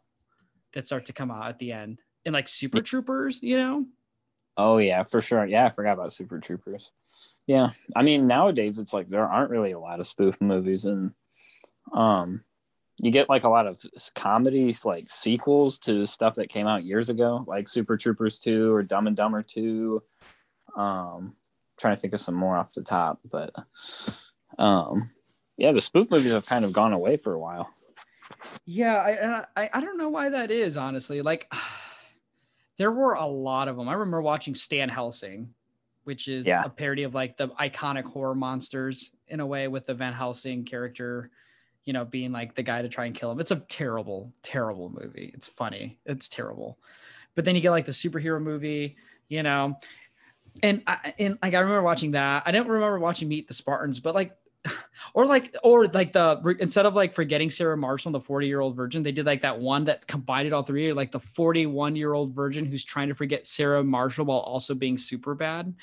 [0.73, 3.85] that start to come out at the end and like super troopers you know
[4.57, 5.45] Oh yeah, for sure.
[5.45, 6.91] Yeah, I forgot about Super Troopers.
[7.47, 11.13] Yeah, I mean nowadays it's like there aren't really a lot of spoof movies, and
[11.93, 12.43] um,
[12.97, 16.83] you get like a lot of s- comedy like sequels to stuff that came out
[16.85, 20.01] years ago, like Super Troopers two or Dumb and Dumber two.
[20.75, 21.35] Um,
[21.77, 23.51] trying to think of some more off the top, but
[24.57, 25.09] um,
[25.57, 27.69] yeah, the spoof movies have kind of gone away for a while.
[28.65, 29.11] Yeah, I,
[29.61, 31.21] I I I don't know why that is honestly.
[31.21, 31.51] Like,
[32.77, 33.87] there were a lot of them.
[33.89, 35.53] I remember watching Stan Helsing,
[36.03, 36.61] which is Yeah.
[36.65, 40.63] a parody of like the iconic horror monsters in a way, with the Van Helsing
[40.65, 41.29] character,
[41.85, 43.39] you know, being like the guy to try and kill him.
[43.39, 45.31] It's a terrible, terrible movie.
[45.33, 45.99] It's funny.
[46.05, 46.79] It's terrible,
[47.35, 48.97] but then you get like the superhero movie,
[49.29, 49.79] you know,
[50.63, 52.43] and I and like I remember watching that.
[52.45, 54.35] I don't remember watching Meet the Spartans, but like
[55.13, 58.75] or like or like the instead of like forgetting Sarah Marshall the 40 year old
[58.75, 62.13] virgin, they did like that one that combined it all three, like the 41 year
[62.13, 65.73] old virgin who's trying to forget Sarah Marshall while also being super bad.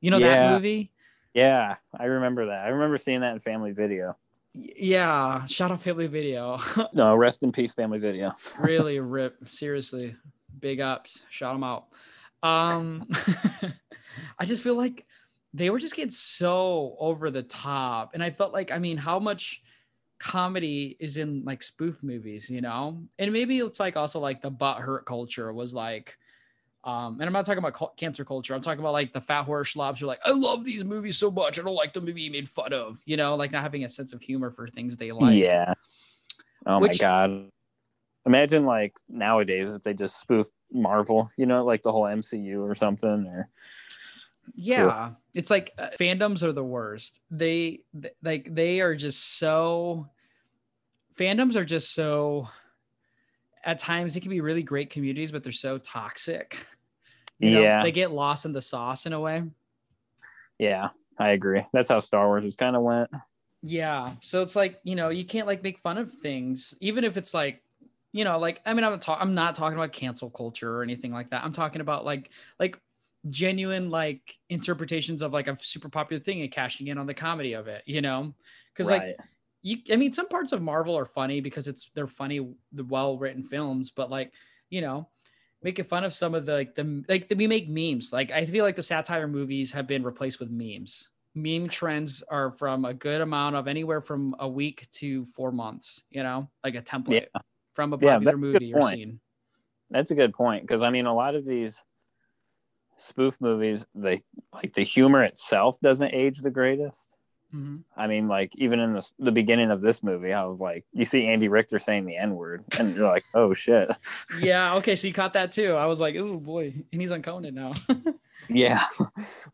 [0.00, 0.48] You know Yeah.
[0.48, 0.92] that movie?
[1.34, 2.64] Yeah, I remember that.
[2.64, 4.16] I remember seeing that in Family Video.
[4.54, 6.58] Yeah, shout out family video.
[6.92, 8.34] No, rest in peace, Family Video.
[8.60, 9.48] really rip.
[9.48, 10.16] Seriously,
[10.58, 11.24] big ups.
[11.30, 11.86] Shout them out.
[12.42, 13.06] Um,
[14.38, 15.06] I just feel like
[15.54, 19.18] they were just getting so over the top, and I felt like, I mean, how
[19.18, 19.62] much
[20.18, 23.02] comedy is in like spoof movies, you know?
[23.18, 26.16] And maybe it's like also like the butt hurt culture was like.
[26.84, 28.54] Um, and I'm not talking about cul- cancer culture.
[28.54, 31.18] I'm talking about like the fat horror schlubs who are like, I love these movies
[31.18, 31.58] so much.
[31.58, 33.88] I don't like them to be made fun of, you know, like not having a
[33.88, 35.36] sense of humor for things they like.
[35.36, 35.74] yeah.
[36.66, 37.50] Oh Which- my god.
[38.26, 42.74] Imagine like nowadays if they just spoof Marvel, you know, like the whole MCU or
[42.74, 43.48] something or
[44.54, 47.20] Yeah, it's like uh, fandoms are the worst.
[47.30, 50.08] They th- like they are just so
[51.18, 52.48] fandoms are just so
[53.64, 56.56] at times it can be really great communities, but they're so toxic.
[57.40, 57.82] You know, Yeah.
[57.84, 59.44] they get lost in the sauce in a way.
[60.58, 60.88] yeah,
[61.20, 61.62] I agree.
[61.72, 63.10] That's how Star Wars just kind of went.
[63.62, 64.14] Yeah.
[64.22, 67.32] So it's like, you know, you can't like make fun of things, even if it's
[67.32, 67.62] like,
[68.12, 71.12] you know, like I mean, I'm talking I'm not talking about cancel culture or anything
[71.12, 71.44] like that.
[71.44, 72.80] I'm talking about like like
[73.30, 77.52] genuine like interpretations of like a super popular thing and cashing in on the comedy
[77.52, 78.34] of it, you know?
[78.74, 79.14] Because Right.
[79.16, 79.16] like
[79.62, 83.18] you I mean some parts of Marvel are funny because it's they're funny, the well
[83.18, 84.32] written films, but like,
[84.70, 85.08] you know,
[85.62, 88.12] making fun of some of the like the like the, we make memes.
[88.12, 91.10] Like I feel like the satire movies have been replaced with memes.
[91.34, 96.02] Meme trends are from a good amount of anywhere from a week to four months,
[96.10, 97.26] you know, like a template
[97.74, 99.20] from a Yeah, popular a movie or scene.
[99.90, 101.82] That's a good point because I mean a lot of these
[102.96, 107.17] spoof movies, they like the humor itself doesn't age the greatest.
[107.54, 107.84] Mhm.
[107.96, 111.04] I mean, like even in the, the beginning of this movie, I was like, you
[111.06, 113.90] see Andy Richter saying the N word, and you're like, oh shit,
[114.40, 114.74] Yeah.
[114.76, 114.96] Okay.
[114.96, 115.72] So you caught that too.
[115.72, 117.72] I was like, oh boy, and he's on Conan now.
[118.50, 118.82] yeah,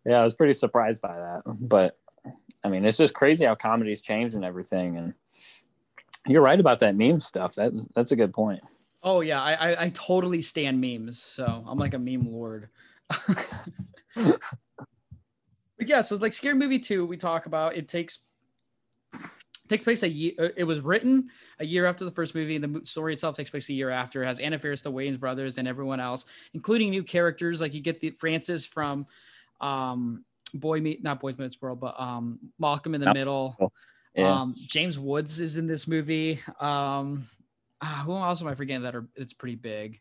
[0.05, 0.19] yeah.
[0.21, 1.97] I was pretty surprised by that, but
[2.65, 4.97] I mean, it's just crazy how comedy's changed and everything.
[4.97, 5.15] And
[6.27, 7.55] you're right about that meme stuff.
[7.55, 8.63] That that's a good point.
[9.05, 11.23] oh yeah, I, I I totally stand memes.
[11.23, 12.71] So I'm like a meme lord.
[15.79, 17.05] But yeah, so it's like Scary Movie Two.
[17.07, 18.21] We talk about it takes
[19.69, 20.33] takes place a year.
[20.39, 23.51] uh, It was written a year after the first movie, and the story itself takes
[23.51, 24.23] place a year after.
[24.23, 27.61] It has Anna Faris, the Wayans brothers, and everyone else, including new characters.
[27.61, 29.07] Like you get the Francis from
[29.61, 33.15] um Boy Meet, not Boys Meets World, but um Malcolm in the Yep.
[33.15, 33.73] Middle.
[34.15, 34.43] Yeah.
[34.43, 36.39] Um, James Woods is in this movie.
[36.61, 37.27] Um,
[37.81, 40.01] ah, who else am I forgetting that are it's pretty big?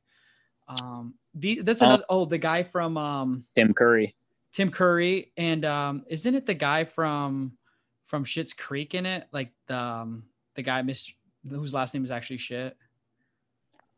[0.67, 2.03] Um, the that's Uh, another.
[2.09, 4.13] oh, the guy from um Tim Curry.
[4.53, 7.57] Tim Curry, and um, isn't it the guy from
[8.05, 9.27] from Schitt's Creek in it?
[9.33, 10.23] Like the um,
[10.55, 11.13] the guy Mr.
[11.49, 12.77] whose last name is actually Shit.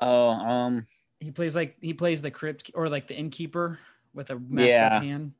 [0.02, 0.86] Oh, um,
[1.20, 3.80] He plays like he plays the crypt or like the innkeeper
[4.14, 4.98] with a messed Yeah.
[4.98, 5.34] up hand.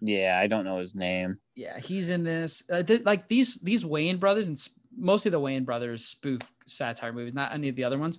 [0.00, 1.38] yeah, I don't know his name.
[1.54, 2.62] Yeah, he's in this.
[2.70, 7.12] Uh, th- like these these Wayans brothers and s- mostly the Wayans brothers spoof satire
[7.12, 8.18] movies, not any of the other ones.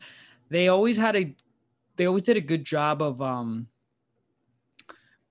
[0.50, 1.36] They always had a
[1.96, 3.68] they always did a good job of um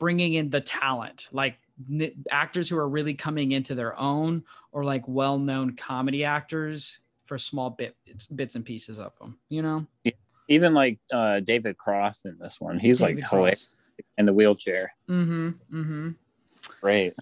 [0.02, 4.82] bringing in the talent, like n- actors who are really coming into their own or
[4.82, 9.86] like well-known comedy actors for small bit bits, bits and pieces of them, you know?
[10.02, 10.10] Yeah.
[10.48, 13.68] Even like uh, David Cross in this one, he's David like hilarious
[14.18, 14.92] in the wheelchair.
[15.08, 15.50] Mm-hmm.
[15.72, 16.08] Mm-hmm.
[16.80, 17.14] Great.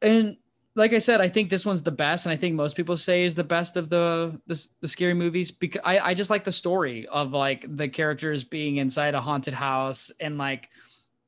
[0.00, 0.38] and
[0.74, 3.24] like I said, I think this one's the best, and I think most people say
[3.24, 6.52] is the best of the the, the scary movies because I, I just like the
[6.52, 10.70] story of like the characters being inside a haunted house and like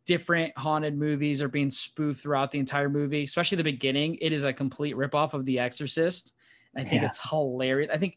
[0.06, 4.16] different haunted movies are being spoofed throughout the entire movie, especially the beginning.
[4.20, 6.32] It is a complete ripoff of The Exorcist.
[6.74, 7.08] I think Yeah.
[7.08, 7.90] it's hilarious.
[7.92, 8.16] I think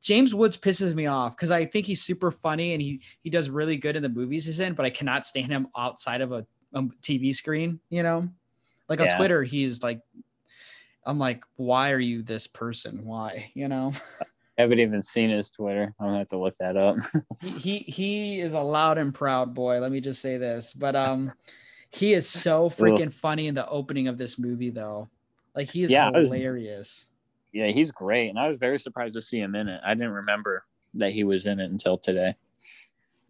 [0.00, 3.48] James Woods pisses me off because I think he's super funny and he he does
[3.48, 6.44] really good in the movies he's in, but I cannot stand him outside of a,
[6.74, 7.78] a TV screen.
[7.90, 8.28] You know,
[8.88, 10.00] like on Twitter, he's like,
[11.06, 13.04] I'm like, why are you this person?
[13.04, 13.52] Why?
[13.54, 14.24] You know, I
[14.58, 15.94] haven't even seen his Twitter.
[15.98, 16.96] I'm gonna have to look that up.
[17.42, 19.78] he he, he is a loud and proud boy.
[19.80, 21.32] Let me just say this, but um,
[21.90, 25.08] he is so freaking funny in the opening of this movie though.
[25.54, 27.06] Like he is Yeah, I was- hilarious.
[27.52, 29.80] yeah, he's great, and I was very surprised to see him in it.
[29.84, 32.34] I didn't remember that he was in it until today.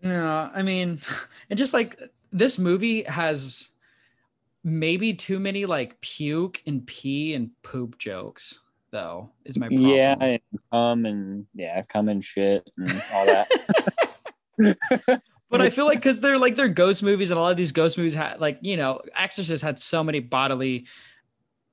[0.02, 0.98] No, I mean,
[1.50, 2.00] and just like
[2.32, 3.70] this movie has
[4.64, 8.60] maybe too many like puke and pee and poop jokes,
[8.92, 9.88] though, is my problem.
[9.88, 13.48] Yeah, and come and yeah, come and shit and all that.
[15.52, 17.72] But I feel like because they're like they're ghost movies, and a lot of these
[17.72, 20.86] ghost movies had like you know, Exorcist had so many bodily,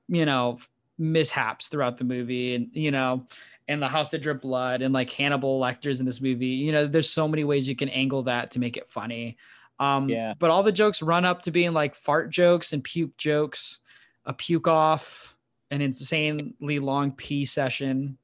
[0.06, 0.58] you know,
[0.98, 3.24] mishaps throughout the movie, and you know,
[3.68, 6.48] and the house that dripped blood, and like Hannibal Lecter's in this movie.
[6.48, 9.38] You know, there's so many ways you can angle that to make it funny.
[9.78, 10.34] Um, Yeah.
[10.38, 13.80] But all the jokes run up to being like fart jokes and puke jokes,
[14.26, 15.38] a puke off,
[15.70, 18.18] an insanely long pee session.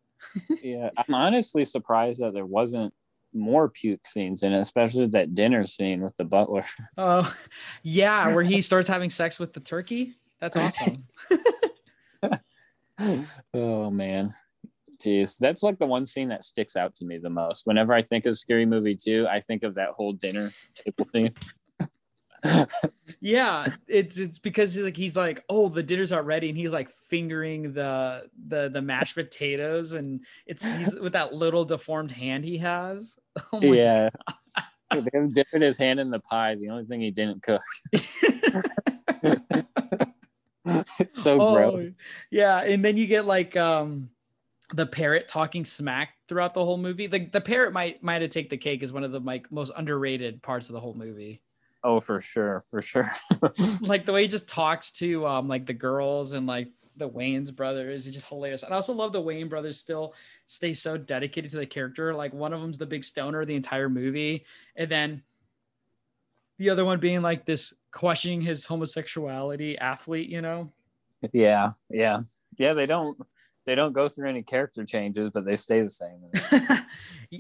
[0.63, 2.93] yeah, I'm honestly surprised that there wasn't
[3.33, 6.65] more puke scenes and especially that dinner scene with the butler.
[6.99, 7.33] Oh,
[7.83, 10.15] yeah, where he starts having sex with the turkey.
[10.41, 11.01] That's awesome.
[13.55, 14.35] oh man.
[15.03, 17.67] Jeez, that's like the one scene that sticks out to me the most.
[17.67, 21.35] Whenever I think of Scary Movie 2, I think of that whole dinner table scene.
[23.21, 26.73] yeah, it's it's because he's like he's like, oh, the dinner's not ready, and he's
[26.73, 32.45] like fingering the the the mashed potatoes, and it's he's with that little deformed hand
[32.45, 33.17] he has.
[33.53, 34.09] Oh yeah.
[35.13, 37.61] Him dipping his hand in the pie, the only thing he didn't cook.
[37.93, 38.07] it's
[41.23, 41.89] so oh, gross.
[42.31, 44.09] yeah, and then you get like um
[44.75, 47.07] the parrot talking smack throughout the whole movie.
[47.07, 49.73] The the parrot might might have take the cake as one of the like most
[49.77, 51.43] underrated parts of the whole movie.
[51.87, 53.13] Oh, for sure, for sure.
[53.81, 57.55] like the way he just talks to um like the girls and like the Wayans
[57.55, 58.65] brothers is just hilarious.
[58.65, 60.13] And I also love the Wayans brothers still
[60.47, 62.13] stay so dedicated to the character.
[62.13, 64.45] Like one of them's the big stoner the entire movie,
[64.75, 65.23] and then
[66.59, 70.73] the other one being like this questioning his homosexuality athlete, you know?
[71.33, 72.23] yeah, yeah.
[72.59, 73.17] Yeah, they don't
[73.65, 76.19] they don't go through any character changes, but they stay the same.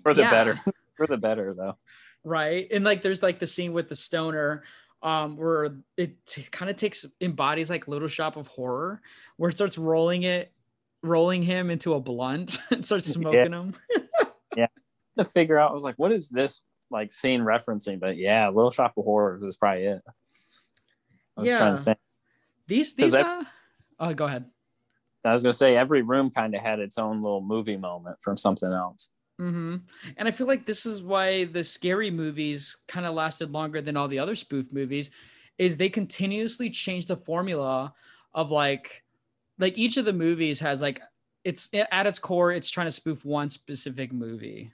[0.04, 0.30] For the Yeah.
[0.30, 0.58] better.
[0.96, 1.76] For the better though.
[2.24, 4.62] right and like there's like the scene with the stoner
[5.02, 9.00] um where it t- kind of takes embodies like little shop of horror
[9.36, 10.52] where it starts rolling it
[11.02, 13.74] rolling him into a blunt and starts smoking him
[14.56, 14.66] yeah.
[15.18, 17.98] To figure out, I was like, what is this like scene referencing?
[18.00, 20.02] But yeah, Little Shop of Horrors is probably it.
[21.36, 21.76] I was trying Yeah.
[21.76, 21.98] to think.
[22.66, 23.42] these these uh,
[24.00, 24.44] oh go ahead
[25.24, 28.36] I was gonna say every room kind of had its own little movie moment from
[28.36, 29.08] something else.
[29.38, 29.76] Hmm
[30.16, 33.96] And I feel like this is why the scary movies kind of lasted longer than
[33.96, 35.10] all the other spoof movies,
[35.58, 37.94] is they continuously change the formula
[38.34, 39.04] of like,
[39.58, 41.02] like each of the movies has like,
[41.44, 44.72] it's at its core, it's trying to spoof one specific movie,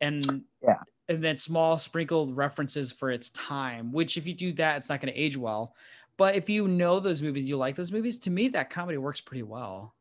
[0.00, 0.80] and Yeah.
[1.08, 3.92] and then small sprinkled references for its time.
[3.92, 5.74] Which if you do that, it's not going to age well.
[6.18, 8.18] But if you know those movies, you like those movies.
[8.20, 9.96] To me, that comedy works pretty well.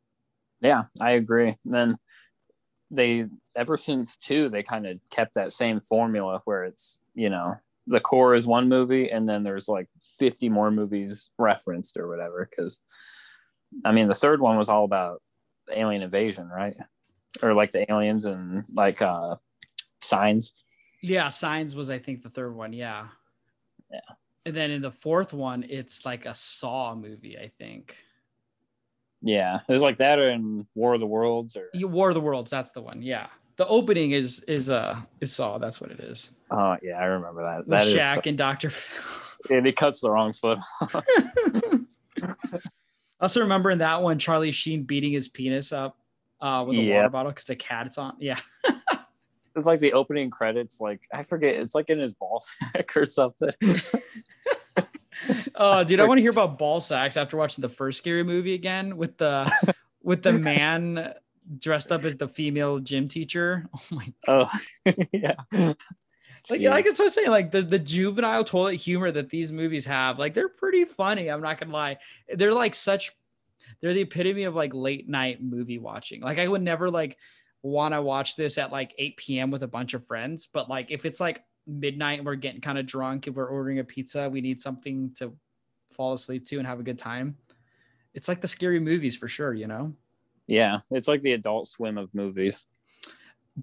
[0.61, 1.55] Yeah, I agree.
[1.65, 1.97] then
[2.91, 3.25] they
[3.56, 7.56] ever since two, they kind of kept that same formula where it's you know
[7.88, 9.88] the core is one movie and then there's like
[10.19, 12.47] 50 more movies referenced or whatever.
[12.49, 12.80] Because
[13.84, 15.21] I mean, the third one was all about
[15.73, 16.75] alien invasion, right?
[17.41, 19.36] Or like the aliens and like uh
[20.02, 20.54] signs.
[21.02, 22.73] Yeah, Signs was I think the third one.
[22.73, 23.08] Yeah.
[23.91, 23.99] Yeah.
[24.45, 27.95] And then in the fourth one, it's like a Saw movie, I think.
[29.21, 32.22] Yeah, it was like that in War of the Worlds or You- War of the
[32.22, 33.01] Worlds, that's the one.
[33.01, 33.28] Yeah.
[33.57, 35.57] The opening is is uh is Saw.
[35.57, 36.32] That's what it is.
[36.49, 37.57] oh yeah, I remember that.
[37.59, 39.57] With That is Shaq and Doctor Phil.
[39.57, 40.59] and he cuts the wrong foot.
[40.82, 41.80] I
[43.20, 45.97] also remember in that one, Charlie Sheen beating his penis up
[46.41, 46.95] uh, with a Yeah.
[46.97, 48.15] water bottle because the cat's on.
[48.20, 48.39] Yeah.
[49.55, 53.03] it's like the opening credits, like I forget, it's like in his ball sack or
[53.05, 53.49] something.
[55.62, 58.53] Oh, dude, I want to hear about ball sacks after watching the first scary movie
[58.53, 59.51] again with the
[60.01, 61.14] with the man
[61.60, 63.68] dressed up as the female gym teacher.
[63.76, 64.49] Oh my oh
[65.12, 65.36] yeah.
[66.49, 67.30] like like that's what I'm saying.
[67.30, 71.28] Like the, the juvenile toilet humor that these movies have, like they're pretty funny.
[71.28, 71.97] I'm not gonna lie.
[72.34, 73.12] They're like such
[73.82, 76.22] they're the epitome of like late night movie watching.
[76.22, 77.18] Like I would never like
[77.64, 79.51] want to watch this at like 8 p.m.
[79.51, 82.78] with a bunch of friends, but like if it's like midnight and we're getting kind
[82.78, 85.34] of drunk and we're ordering a pizza, we need something to
[86.00, 87.36] fall asleep to and have a good time.
[88.14, 89.93] It's like the scary movies for sure, you know?
[90.47, 92.66] Yeah, it's like the adult swim of movies.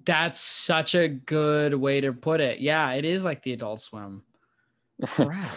[0.05, 2.59] That's such a good way to put it.
[2.59, 4.21] Yeah, it is like the adult swim.
[5.03, 5.49] Crap.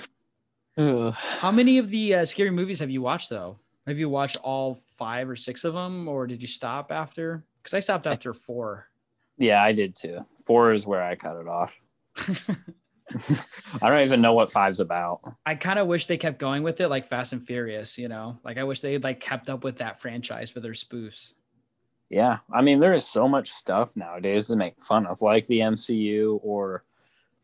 [0.78, 3.58] How many of the uh, scary movies have you watched though?
[3.86, 7.44] Have you watched all five or six of them, or did you stop after?
[7.62, 8.88] Because I stopped after four.
[9.36, 10.24] Yeah, I did too.
[10.46, 11.78] Four is where I cut it off.
[13.82, 15.20] I don't even know what five's about.
[15.44, 17.98] I kind of wish they kept going with it, like Fast and Furious.
[17.98, 21.34] You know, like I wish they like kept up with that franchise for their spoofs.
[22.08, 25.60] Yeah, I mean, there is so much stuff nowadays to make fun of, like the
[25.60, 26.82] MCU, or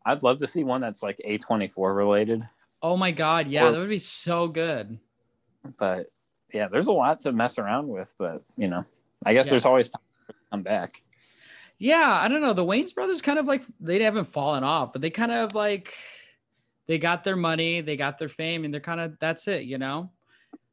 [0.05, 2.43] I'd love to see one that's like A24 related.
[2.83, 4.99] Oh my god, yeah, Or- that would be so good.
[5.79, 6.09] But
[6.53, 8.13] yeah, there's a lot to mess around with.
[8.19, 8.85] But you know,
[9.25, 9.51] I guess Yeah.
[9.51, 11.03] there's always time to come back.
[11.79, 12.55] Yeah, I don't know.
[12.55, 15.95] The Wayans brothers kind of like they haven't fallen off, but they kind of like
[16.87, 19.79] they got their money, they got their fame, and they're kind of that's it, you
[19.79, 20.11] know.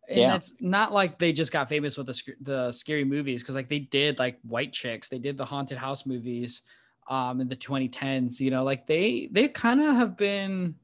[0.09, 0.35] And Yeah.
[0.35, 3.79] it's not like they just got famous with the the scary movies because like they
[3.79, 6.61] did like White Chicks, they did the haunted house movies,
[7.09, 8.39] um, in the 2010s.
[8.39, 10.75] You know, like they they kind of have been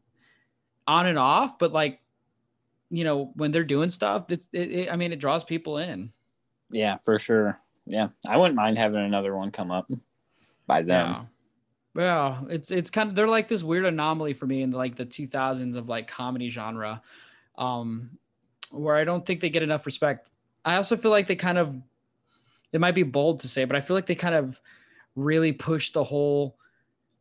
[0.88, 2.02] on and off, but like
[2.90, 6.12] you know when they're doing stuff, it's it, it, I mean it draws people in.
[6.72, 7.60] Yeah, for sure.
[7.86, 9.90] Yeah, I wouldn't mind having another one come up
[10.70, 11.18] by them.
[11.18, 11.26] Yeah.
[11.96, 15.06] Yeah, it's it's kind of they're like this weird anomaly for me in like the
[15.06, 17.02] 2000s of like comedy genre,
[17.58, 18.18] um,
[18.72, 20.30] where I don't think they get enough respect.
[20.64, 21.76] I also feel like they kind of,
[22.72, 24.62] it might be bold to say, but I feel like they kind of
[25.16, 26.58] really push the whole,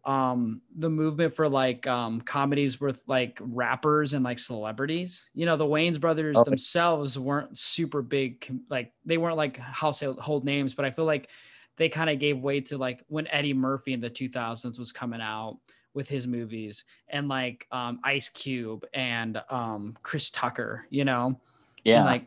[0.05, 5.29] um, the movement for like um comedies with like rappers and like celebrities.
[5.35, 6.45] You know, the Wayans brothers Oh.
[6.45, 11.31] themselves weren't super big, like they weren't like household names, but I feel like
[11.79, 15.21] they kind of gave way to like when Eddie Murphy in the 2000s was coming
[15.21, 15.59] out
[15.95, 21.41] with his movies and like um Ice Cube and um Chris Tucker, you know.
[21.85, 22.25] Yeah, And like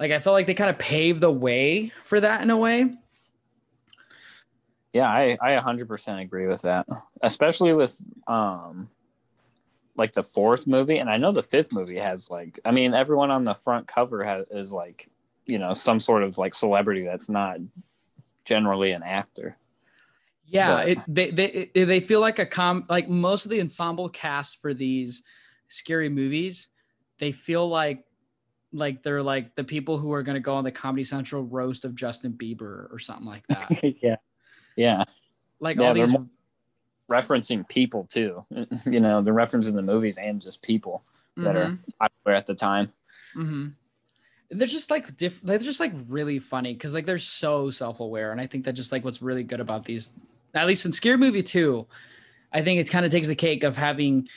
[0.00, 2.90] like I felt like they kind of paved the way for that in a way.
[4.92, 6.86] yeah, I I 100% agree with that,
[7.22, 8.88] especially with um
[9.96, 13.30] like the fourth movie, and I know the fifth movie has like, I mean, everyone
[13.30, 15.08] on the front cover has is like,
[15.46, 17.58] you know, some sort of like celebrity that's not
[18.46, 19.56] generally an actor.
[20.46, 23.60] Yeah, But- it they they it- they feel like a com like most of the
[23.60, 25.22] ensemble cast for these
[25.68, 26.68] scary movies,
[27.18, 28.04] they feel like
[28.72, 31.84] like they're like the people who are going to go on the Comedy Central roast
[31.84, 33.82] of Justin Bieber or something like that.
[34.02, 34.16] yeah,
[34.76, 35.04] yeah,
[35.60, 36.12] Like Yeah, all these
[37.10, 38.44] referencing people too.
[38.86, 41.04] You know, they're referencing the movies and just people
[41.36, 42.92] that are popular at the time.
[43.34, 43.68] hmm
[44.50, 48.40] They're just like diff- they're just like really funny because like they're so self-aware, and
[48.40, 50.10] I think that just like what's really good about these,
[50.54, 51.86] at least in Scary Movie two,
[52.52, 54.28] I think it kind of takes the cake of having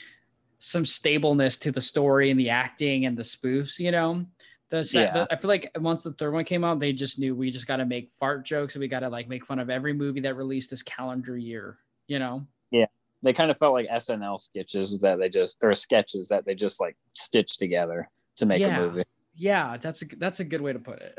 [0.58, 3.78] some stableness to the story and the acting and the spoofs.
[3.78, 4.26] You know,
[4.70, 5.12] the, Yeah.
[5.12, 7.66] the I feel like once the third one came out, they just knew we just
[7.68, 10.20] got to make fart jokes and we got to like make fun of every movie
[10.20, 11.78] that released this calendar year.
[12.08, 12.46] You know.
[12.72, 12.86] Yeah.
[13.22, 16.80] They kind of felt like SNL sketches that they just or sketches that they just
[16.80, 18.76] like stitched together to make Yeah.
[18.76, 19.02] a movie.
[19.34, 21.18] Yeah, that's a that's a good way to put it.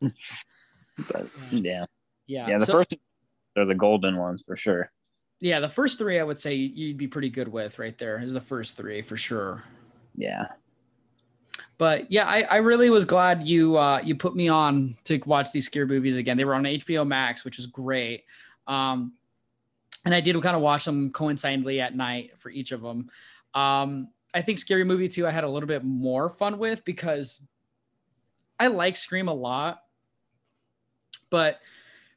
[1.12, 1.86] But yeah,
[2.26, 2.48] yeah.
[2.48, 2.96] yeah, the so- first
[3.56, 4.90] are the golden ones for sure.
[5.40, 8.32] Yeah, the first three I would say you'd be pretty good with right there is
[8.32, 9.64] the first three for sure.
[10.16, 10.46] Yeah,
[11.76, 15.50] But yeah, I, I really was glad you uh, you put me on to watch
[15.52, 16.36] these scary movies again.
[16.36, 18.24] They were on HBO Max, which is great.
[18.68, 19.14] Um,
[20.04, 23.10] and I did kind of watch them coincidentally at night for each of them.
[23.54, 27.40] Um, I think Scary Movie 2 I had a little bit more fun with because
[28.58, 29.80] I like Scream a lot.
[31.30, 31.60] But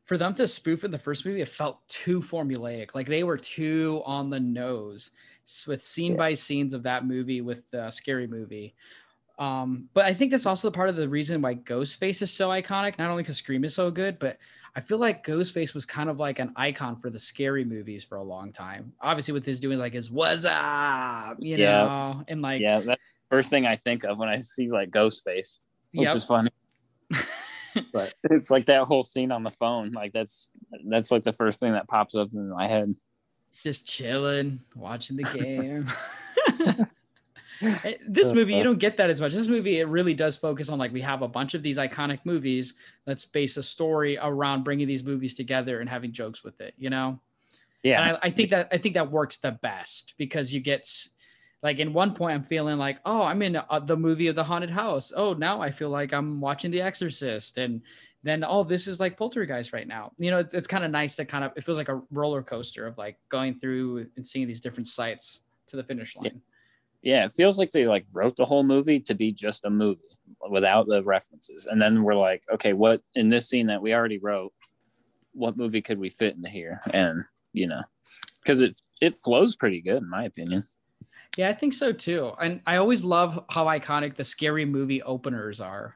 [0.03, 2.95] for them to spoof in the first movie, it felt too formulaic.
[2.95, 5.11] Like they were too on the nose
[5.65, 8.76] with scene by scenes of that movie with the scary movie.
[9.39, 12.97] Um, but I think that's also part of the reason why Ghostface is so iconic,
[12.97, 14.38] not only because Scream is so good, but
[14.78, 18.17] I feel like Ghostface was kind of like an icon for the scary movies for
[18.17, 18.93] a long time.
[19.01, 21.84] Obviously, with his doing like his "What's up," you Yeah.
[21.86, 22.82] know, and like yeah.
[22.82, 25.59] That's the first thing I think of when I see like Ghostface,
[25.93, 26.15] which Yep.
[26.15, 26.51] is funny.
[27.91, 29.93] but it's like that whole scene on the phone.
[29.93, 30.49] Like that's
[30.88, 32.93] that's like the first thing that pops up in my head.
[33.63, 35.23] just chilling, watching the
[36.53, 36.88] game.
[37.62, 39.34] Eh, this movie, you don't get that as much.
[39.34, 42.20] This movie, it really does focus on like we have a bunch of these iconic
[42.24, 42.74] movies.
[43.05, 46.74] Let's base a story around bringing these movies together and having jokes with it.
[46.78, 47.20] You know,
[47.84, 50.88] Yeah, and I, I think that I think that works the best because you get
[51.64, 54.43] like in one point i'm feeling like oh i'm in uh, the movie of the
[54.43, 57.82] haunted house oh now i feel like i'm watching the exorcist and
[58.24, 61.16] then oh this is like poltergeist right now you know it's, it's kind of nice
[61.16, 64.47] to kind of it feels like a roller coaster of like going through and seeing
[64.47, 66.39] these different sites to the finish line Yeah,
[67.26, 70.01] it feels like they like wrote the whole movie to be just a movie
[70.49, 71.66] without the references.
[71.66, 74.53] And then we're like, okay, what in this scene that we already wrote,
[75.34, 76.82] what movie could we fit into here?
[76.91, 77.82] And you know,
[78.43, 80.64] because it it flows pretty good in my opinion.
[81.38, 85.62] yeah i think so too and i always love how iconic the scary movie openers
[85.62, 85.95] are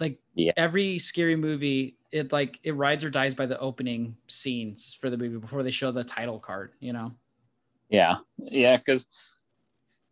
[0.00, 0.52] like Yeah.
[0.56, 5.16] every scary movie it like it rides or dies by the opening scenes for the
[5.18, 7.12] movie before they show the title card you know
[7.90, 9.06] Yeah, yeah, because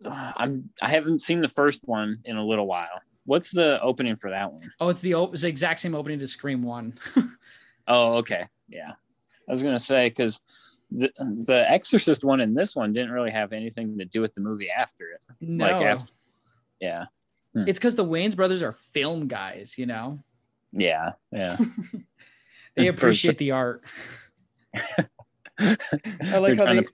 [0.36, 3.00] I'm I haven't seen the first one in a little while.
[3.24, 4.72] What's the opening for that one?
[4.80, 6.98] oh it's the op- it's the exact same opening to scream one
[7.88, 8.92] Oh, okay, yeah.
[9.48, 10.40] I was gonna say because
[10.90, 14.40] the the Exorcist one and this one didn't really have anything to do with the
[14.40, 15.24] movie after it.
[15.40, 16.12] no Like after,
[16.80, 17.06] yeah,
[17.54, 17.64] hmm.
[17.66, 20.22] it's because the Wayans brothers are film guys you know
[20.72, 21.56] yeah, yeah.
[22.76, 23.82] they appreciate the art
[24.74, 25.06] i
[26.22, 26.84] I like how they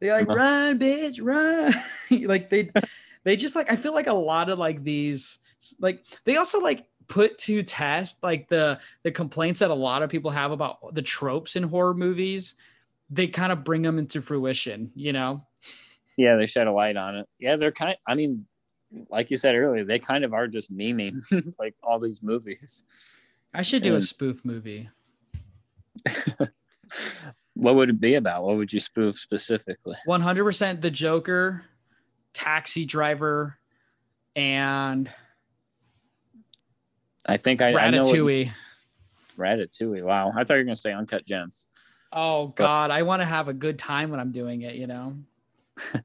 [0.00, 0.36] they like uh-huh.
[0.36, 1.74] run bitch run
[2.26, 2.70] like they
[3.24, 5.38] they just like i feel like a lot of like these
[5.78, 10.10] like they also like put to test like the the complaints that a lot of
[10.10, 12.54] people have about the tropes in horror movies
[13.10, 15.42] they kind of bring them into fruition you know
[16.20, 17.26] yeah, they shed a light on it.
[17.38, 17.96] Yeah, they're kind.
[18.06, 18.44] I mean,
[19.08, 21.22] like you said earlier, they kind of are just memeing
[21.58, 22.84] like all these movies.
[23.54, 24.90] i should do a spoof movie
[27.60, 28.44] What would it be about?
[28.44, 29.96] What would you spoof specifically?
[30.08, 31.62] 100% the joker
[32.32, 33.58] taxi driver
[34.34, 35.10] and
[37.26, 38.52] I think I, I know what- ratatouille
[39.38, 40.02] Ratatouille.
[40.02, 41.66] Wow, I thought you were gonna say Uncut Gems.
[42.12, 45.16] Oh God, I want to have a good time when I'm doing it, you know.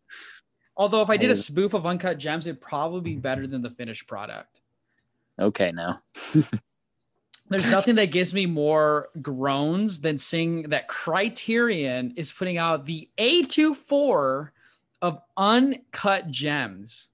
[0.78, 3.72] Although if I did a spoof of Uncut Gems, it'd probably be better than the
[3.72, 4.62] finished product.
[5.40, 6.02] Okay, now.
[7.48, 13.08] There's nothing that gives me more groans than seeing that Criterion is putting out the
[13.18, 14.50] A24
[15.02, 17.10] of Uncut Gems.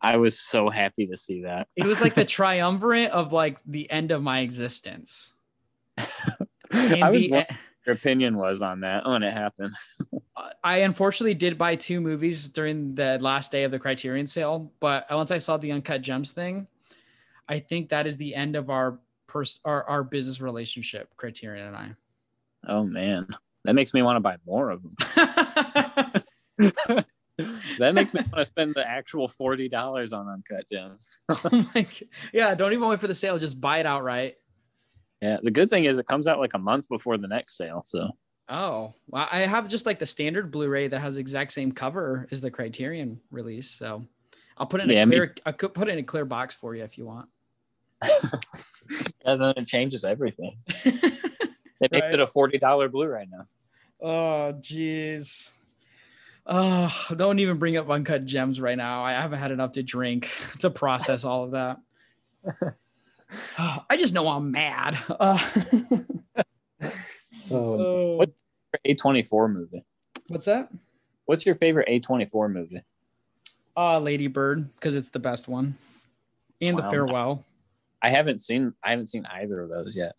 [0.00, 1.68] I was so happy to see that.
[1.76, 5.34] It was like the triumvirate of like the end of my existence.
[5.98, 7.46] I was the-
[7.84, 9.74] your opinion was on that when it happened.
[10.36, 14.70] Uh, I unfortunately did buy two movies during the last day of the Criterion sale,
[14.78, 16.68] but once I saw the Uncut Gems thing,
[17.48, 18.98] I think that is the end of our
[19.32, 21.90] pers- our, our business relationship, Criterion and I.
[22.68, 23.26] Oh man,
[23.64, 24.94] that makes me want to buy more of them.
[27.78, 31.20] that makes me want to spend the actual forty dollars on Uncut Gems.
[31.30, 31.86] Oh my
[32.32, 34.36] yeah, don't even wait for the sale, just buy it outright.
[35.20, 37.82] yeah, the good thing is it comes out like a month before the next sale,
[37.84, 38.10] so
[38.48, 42.28] Oh, well, I have just like the standard Blu-ray that has the exact same cover
[42.30, 44.04] as the Criterion release, so
[44.58, 45.34] I'll put it in Yeah, a me- clear.
[45.46, 47.28] I could put it in a clear box for you if you want.
[49.24, 50.56] yeah, then it changes everything.
[50.84, 50.90] they
[51.90, 52.14] makes Right.
[52.14, 53.46] it a forty dollar blue right now.
[54.00, 55.50] Oh, jeez.
[56.44, 59.04] Oh, don't even bring up uncut gems right now.
[59.04, 61.78] I haven't had enough to drink to process all of that.
[63.58, 64.98] I just know I'm mad.
[65.08, 65.38] Uh,
[67.50, 68.30] oh, What
[68.84, 69.84] A twenty four movie?
[70.28, 70.70] what's that?
[71.26, 72.82] What's your favorite A twenty four movie?
[73.76, 75.76] Uh, Lady Bird, because it's the best one.
[76.60, 77.44] And the farewell.
[78.02, 80.14] I haven't seen I haven't seen either of those yet.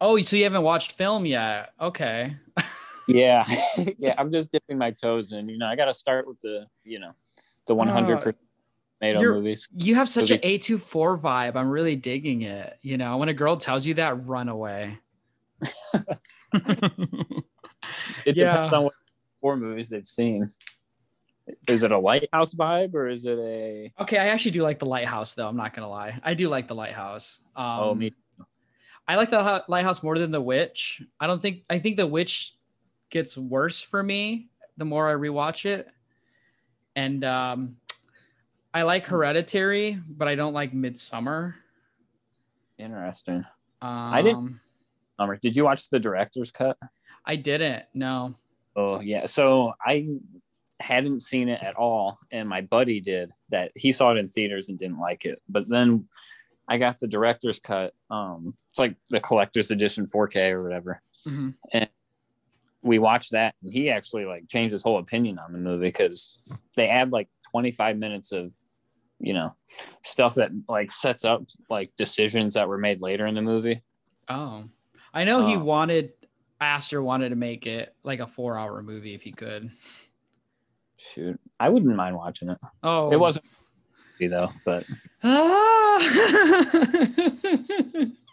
[0.00, 1.70] Oh, so you haven't watched film yet?
[1.80, 2.36] Okay.
[3.08, 3.44] Yeah,
[3.98, 4.14] yeah.
[4.16, 5.48] I'm just dipping my toes in.
[5.48, 7.10] You know, I got to start with the you know
[7.66, 8.36] the 100 percent
[9.00, 9.66] tomato movies.
[9.74, 11.56] You have such an A24 vibe.
[11.56, 12.78] I'm really digging it.
[12.80, 14.98] You know, when a girl tells you that, run away.
[18.24, 18.52] It Yeah.
[18.52, 18.94] depends on what
[19.40, 20.48] four movies they've seen.
[21.68, 23.92] Is it a lighthouse vibe or is it a?
[24.00, 25.48] Okay, I actually do like the lighthouse, though.
[25.48, 26.20] I'm not gonna lie.
[26.22, 27.38] I do like the lighthouse.
[27.56, 28.12] Um, oh, me.
[29.08, 31.02] I like the lighthouse more than the witch.
[31.18, 31.64] I don't think.
[31.68, 32.54] I think the witch
[33.10, 35.88] gets worse for me the more I rewatch it,
[36.96, 37.76] and um,
[38.72, 41.54] I like Hereditary, but I don't like Midsommar.
[42.78, 43.44] Interesting.
[43.80, 44.60] Um, didn't-
[45.20, 46.78] Summer, did you watch the director's cut?
[47.24, 47.84] I didn't.
[47.94, 48.34] No.
[48.74, 49.26] Oh yeah.
[49.26, 50.08] So I
[50.82, 53.30] hadn't seen it at all, and my buddy did.
[53.50, 55.40] That he saw it in theaters and didn't like it.
[55.48, 56.08] But then
[56.68, 57.94] I got the director's cut.
[58.10, 61.02] Um, it's like the collector's edition 4K or whatever.
[61.26, 61.54] Mhm.
[62.84, 66.38] We watched that, and he actually like changed his whole opinion on the movie because
[66.76, 68.52] they add like 25 minutes of
[69.20, 69.54] you know
[70.02, 73.82] stuff that like sets up like decisions that were made later in the movie.
[74.28, 74.64] Oh,
[75.14, 75.60] I know he Oh.
[75.62, 76.12] wanted.
[76.60, 79.70] Aster wanted to make it like a four-hour movie if he could.
[81.10, 82.58] Shoot, I wouldn't mind watching it.
[82.82, 83.46] Oh, It wasn't
[84.20, 84.84] though, but
[85.24, 85.98] Ah.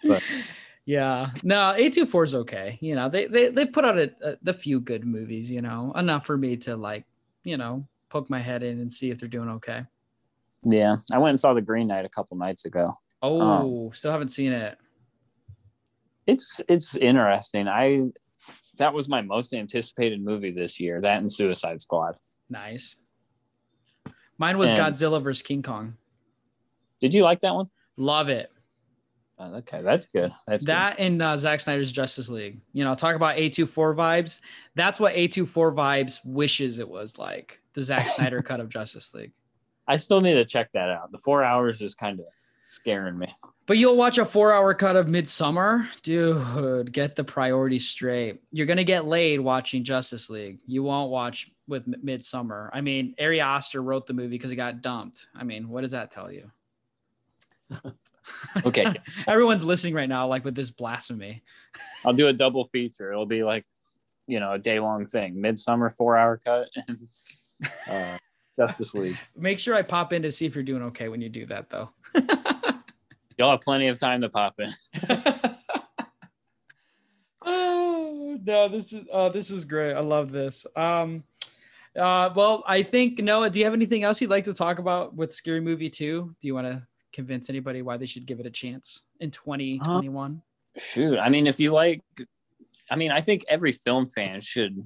[0.03, 0.23] But-
[0.85, 2.77] yeah, no, A24 is okay.
[2.81, 5.51] You know, they they they put out a, a the few good movies.
[5.51, 7.05] You know, enough for me to like,
[7.43, 9.83] you know, poke my head in and see if they're doing okay.
[10.63, 12.93] yeah, I went and saw The Green Knight a couple nights ago.
[13.21, 14.77] Oh, still haven't seen it.
[16.25, 17.67] It's it's interesting.
[17.67, 18.05] I
[18.77, 21.01] that was my most anticipated movie this year.
[21.01, 22.15] That and Suicide Squad.
[22.49, 22.95] Nice.
[24.37, 25.95] Mine was And- Godzilla vs King Kong.
[26.99, 27.69] Did you like that one?
[27.97, 28.51] Love it.
[29.41, 30.33] Oh, okay, that's good.
[30.47, 30.71] That's good.
[30.73, 32.59] that and uh, Zack Snyder's Justice League.
[32.73, 34.41] You know, talk about A24 vibes.
[34.75, 39.31] That's what A24 vibes wishes it was like the Zack Snyder cut of Justice League.
[39.87, 41.13] I still need to check that out.
[41.13, 42.25] The four hours is kind of
[42.67, 43.27] scaring me.
[43.65, 45.87] But you'll watch a four hour cut of Midsommar?
[46.01, 48.41] Dude, get the priorities straight.
[48.51, 50.59] You're going to get laid watching Justice League.
[50.67, 52.69] You won't watch with Midsommar.
[52.73, 55.27] I mean, Ari Aster wrote the movie because he got dumped.
[55.35, 56.51] I mean, what does that tell you?
[58.65, 58.85] Okay,
[59.27, 61.43] Everyone's listening right now, like with this blasphemy.
[62.05, 63.11] I'll do a double feature.
[63.11, 63.65] It'll be like,
[64.27, 65.35] you know, a day long thing.
[65.35, 67.07] Midsommar four hour cut and
[67.89, 68.17] uh,
[68.57, 69.17] Justice League.
[69.35, 71.69] Make sure I pop in to see if you're doing okay when you do that,
[71.69, 71.89] though.
[73.37, 74.73] Y'all have plenty of time to pop in.
[77.41, 79.93] oh no, this is oh this is great.
[79.93, 80.67] I love this.
[80.75, 81.23] Um
[81.99, 85.15] uh well I think Noah, do you have anything else you'd like to talk about
[85.15, 86.35] with Scary Movie 2?
[86.39, 90.41] Do you want to convince anybody why they should give it a chance in 2021?
[90.77, 92.01] Shoot, I mean, if you like,
[92.89, 94.77] I mean, I think every film fan should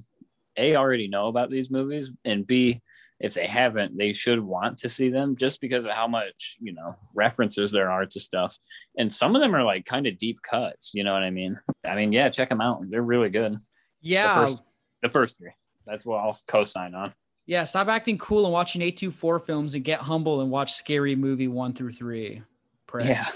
[0.56, 2.80] a already know about these movies, and b
[3.20, 6.72] if they haven't, they should want to see them just because of how much you
[6.72, 8.58] know references there are to stuff,
[8.98, 10.92] and some of them are like kind of deep cuts.
[10.94, 11.58] You know what I mean?
[11.86, 12.80] I mean, yeah, check them out.
[12.88, 13.56] They're really good.
[14.00, 14.28] Yeah.
[14.28, 14.62] The first,
[15.02, 15.52] the first three.
[15.86, 17.12] That's what I'll co-sign on.
[17.46, 21.48] yeah, stop acting cool and watching A24 films and get humble and watch Scary Movie
[21.48, 22.42] 1 through 3.
[22.86, 23.08] Pray.
[23.08, 23.26] Yeah.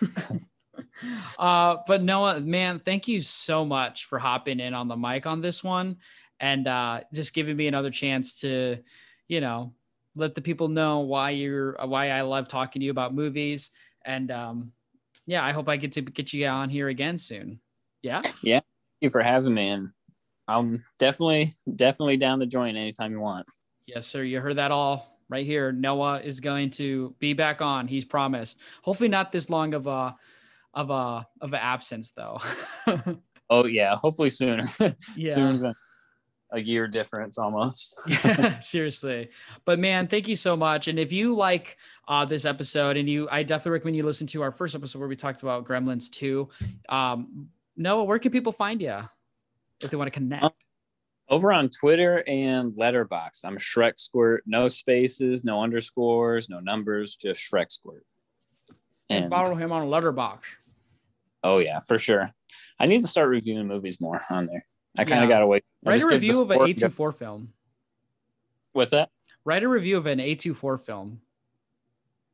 [1.38, 5.40] uh but noah man thank you so much for hopping in on the mic on
[5.40, 5.96] this one
[6.40, 8.78] and uh just giving me another chance to
[9.28, 9.72] you know
[10.16, 13.70] let the people know why you're why i love talking to you about movies
[14.04, 14.72] and um
[15.26, 17.60] yeah i hope i get to get you on here again soon
[18.02, 18.60] yeah Yeah.
[18.60, 18.64] Thank
[19.00, 19.90] you for having me, and
[20.48, 23.46] I'm definitely definitely down to join anytime you want.
[23.86, 27.88] yes sir you heard that all right here noah is going to be back on
[27.88, 30.14] he's promised hopefully not this long of a
[30.74, 32.38] of a of an absence though
[33.50, 34.64] Oh yeah, hopefully sooner.
[35.16, 35.34] Yeah.
[35.34, 35.74] sooner than
[36.50, 37.94] a year difference almost.
[38.08, 39.28] Yeah, seriously.
[39.66, 40.88] But man, thank you so much.
[40.88, 41.76] And if you like
[42.08, 45.08] uh, this episode, and you, I definitely recommend you listen to our first episode where
[45.08, 46.48] we talked about Gremlins 2.
[46.88, 48.98] Um, Noah, where can people find you
[49.84, 50.44] if they want to connect?
[50.44, 50.50] Um,
[51.28, 54.42] Over on Twitter and Letterboxd, I'm Shrek Squirt.
[54.46, 58.04] No spaces, no underscores, no numbers, just Shrek Squirt.
[59.10, 60.40] and And follow him on Letterboxd.
[61.42, 62.30] oh yeah, for sure.
[62.78, 64.66] I need to start reviewing movies more on there.
[64.98, 65.24] I kind Yeah.
[65.24, 65.64] of got to wait.
[65.86, 66.66] I Write a review of an score-
[67.10, 67.52] A24 film.
[68.72, 69.10] What's that?
[69.44, 71.20] Write a review of an A24 film.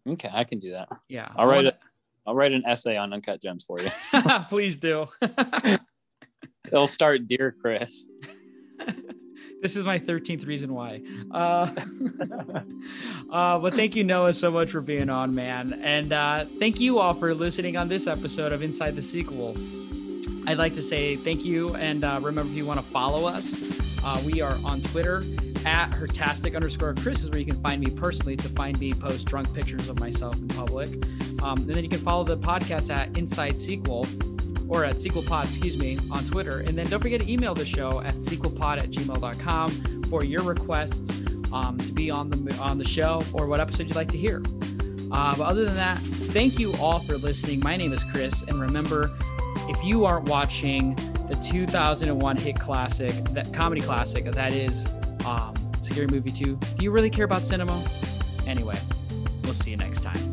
[0.09, 0.88] Okay, I can do that.
[1.09, 1.30] Yeah.
[1.36, 1.78] I'll write it.
[2.26, 3.90] I'll write an essay on Uncut Gems for you.
[4.48, 5.09] Please do.
[6.72, 8.06] It'll start, dear Chris.
[9.62, 11.02] this is my 13th reason why.
[11.30, 11.74] Uh,
[13.32, 15.80] uh, but thank you, Noah, so much for being on, man.
[15.82, 19.56] And uh, thank you all for listening on this episode of Inside the Sequel.
[20.46, 21.74] I'd like to say thank you.
[21.74, 25.24] And uh, remember, if you want to follow us, uh, we are on Twitter
[25.66, 29.26] at hertastic underscore Chris is where you can find me personally to find me post
[29.26, 30.88] drunk pictures of myself in public.
[31.42, 34.06] Um, and then you can follow the podcast at Inside Sequel
[34.70, 36.60] or at sequelpod, excuse me, on Twitter.
[36.60, 41.24] And then don't forget to email the show at sequelpod at gmail.com for your requests
[41.52, 44.42] um, to be on the on the show or what episode you'd like to hear.
[45.12, 47.60] Uh, but other than that, thank you all for listening.
[47.60, 49.10] My name is Chris, and remember,
[49.68, 50.94] if you aren't watching
[51.28, 54.86] the 2001 hit classic, that comedy classic that is
[55.26, 57.72] um, Scary Movie 2, do you really care about cinema?
[58.46, 58.78] Anyway,
[59.42, 60.30] we'll see you next time.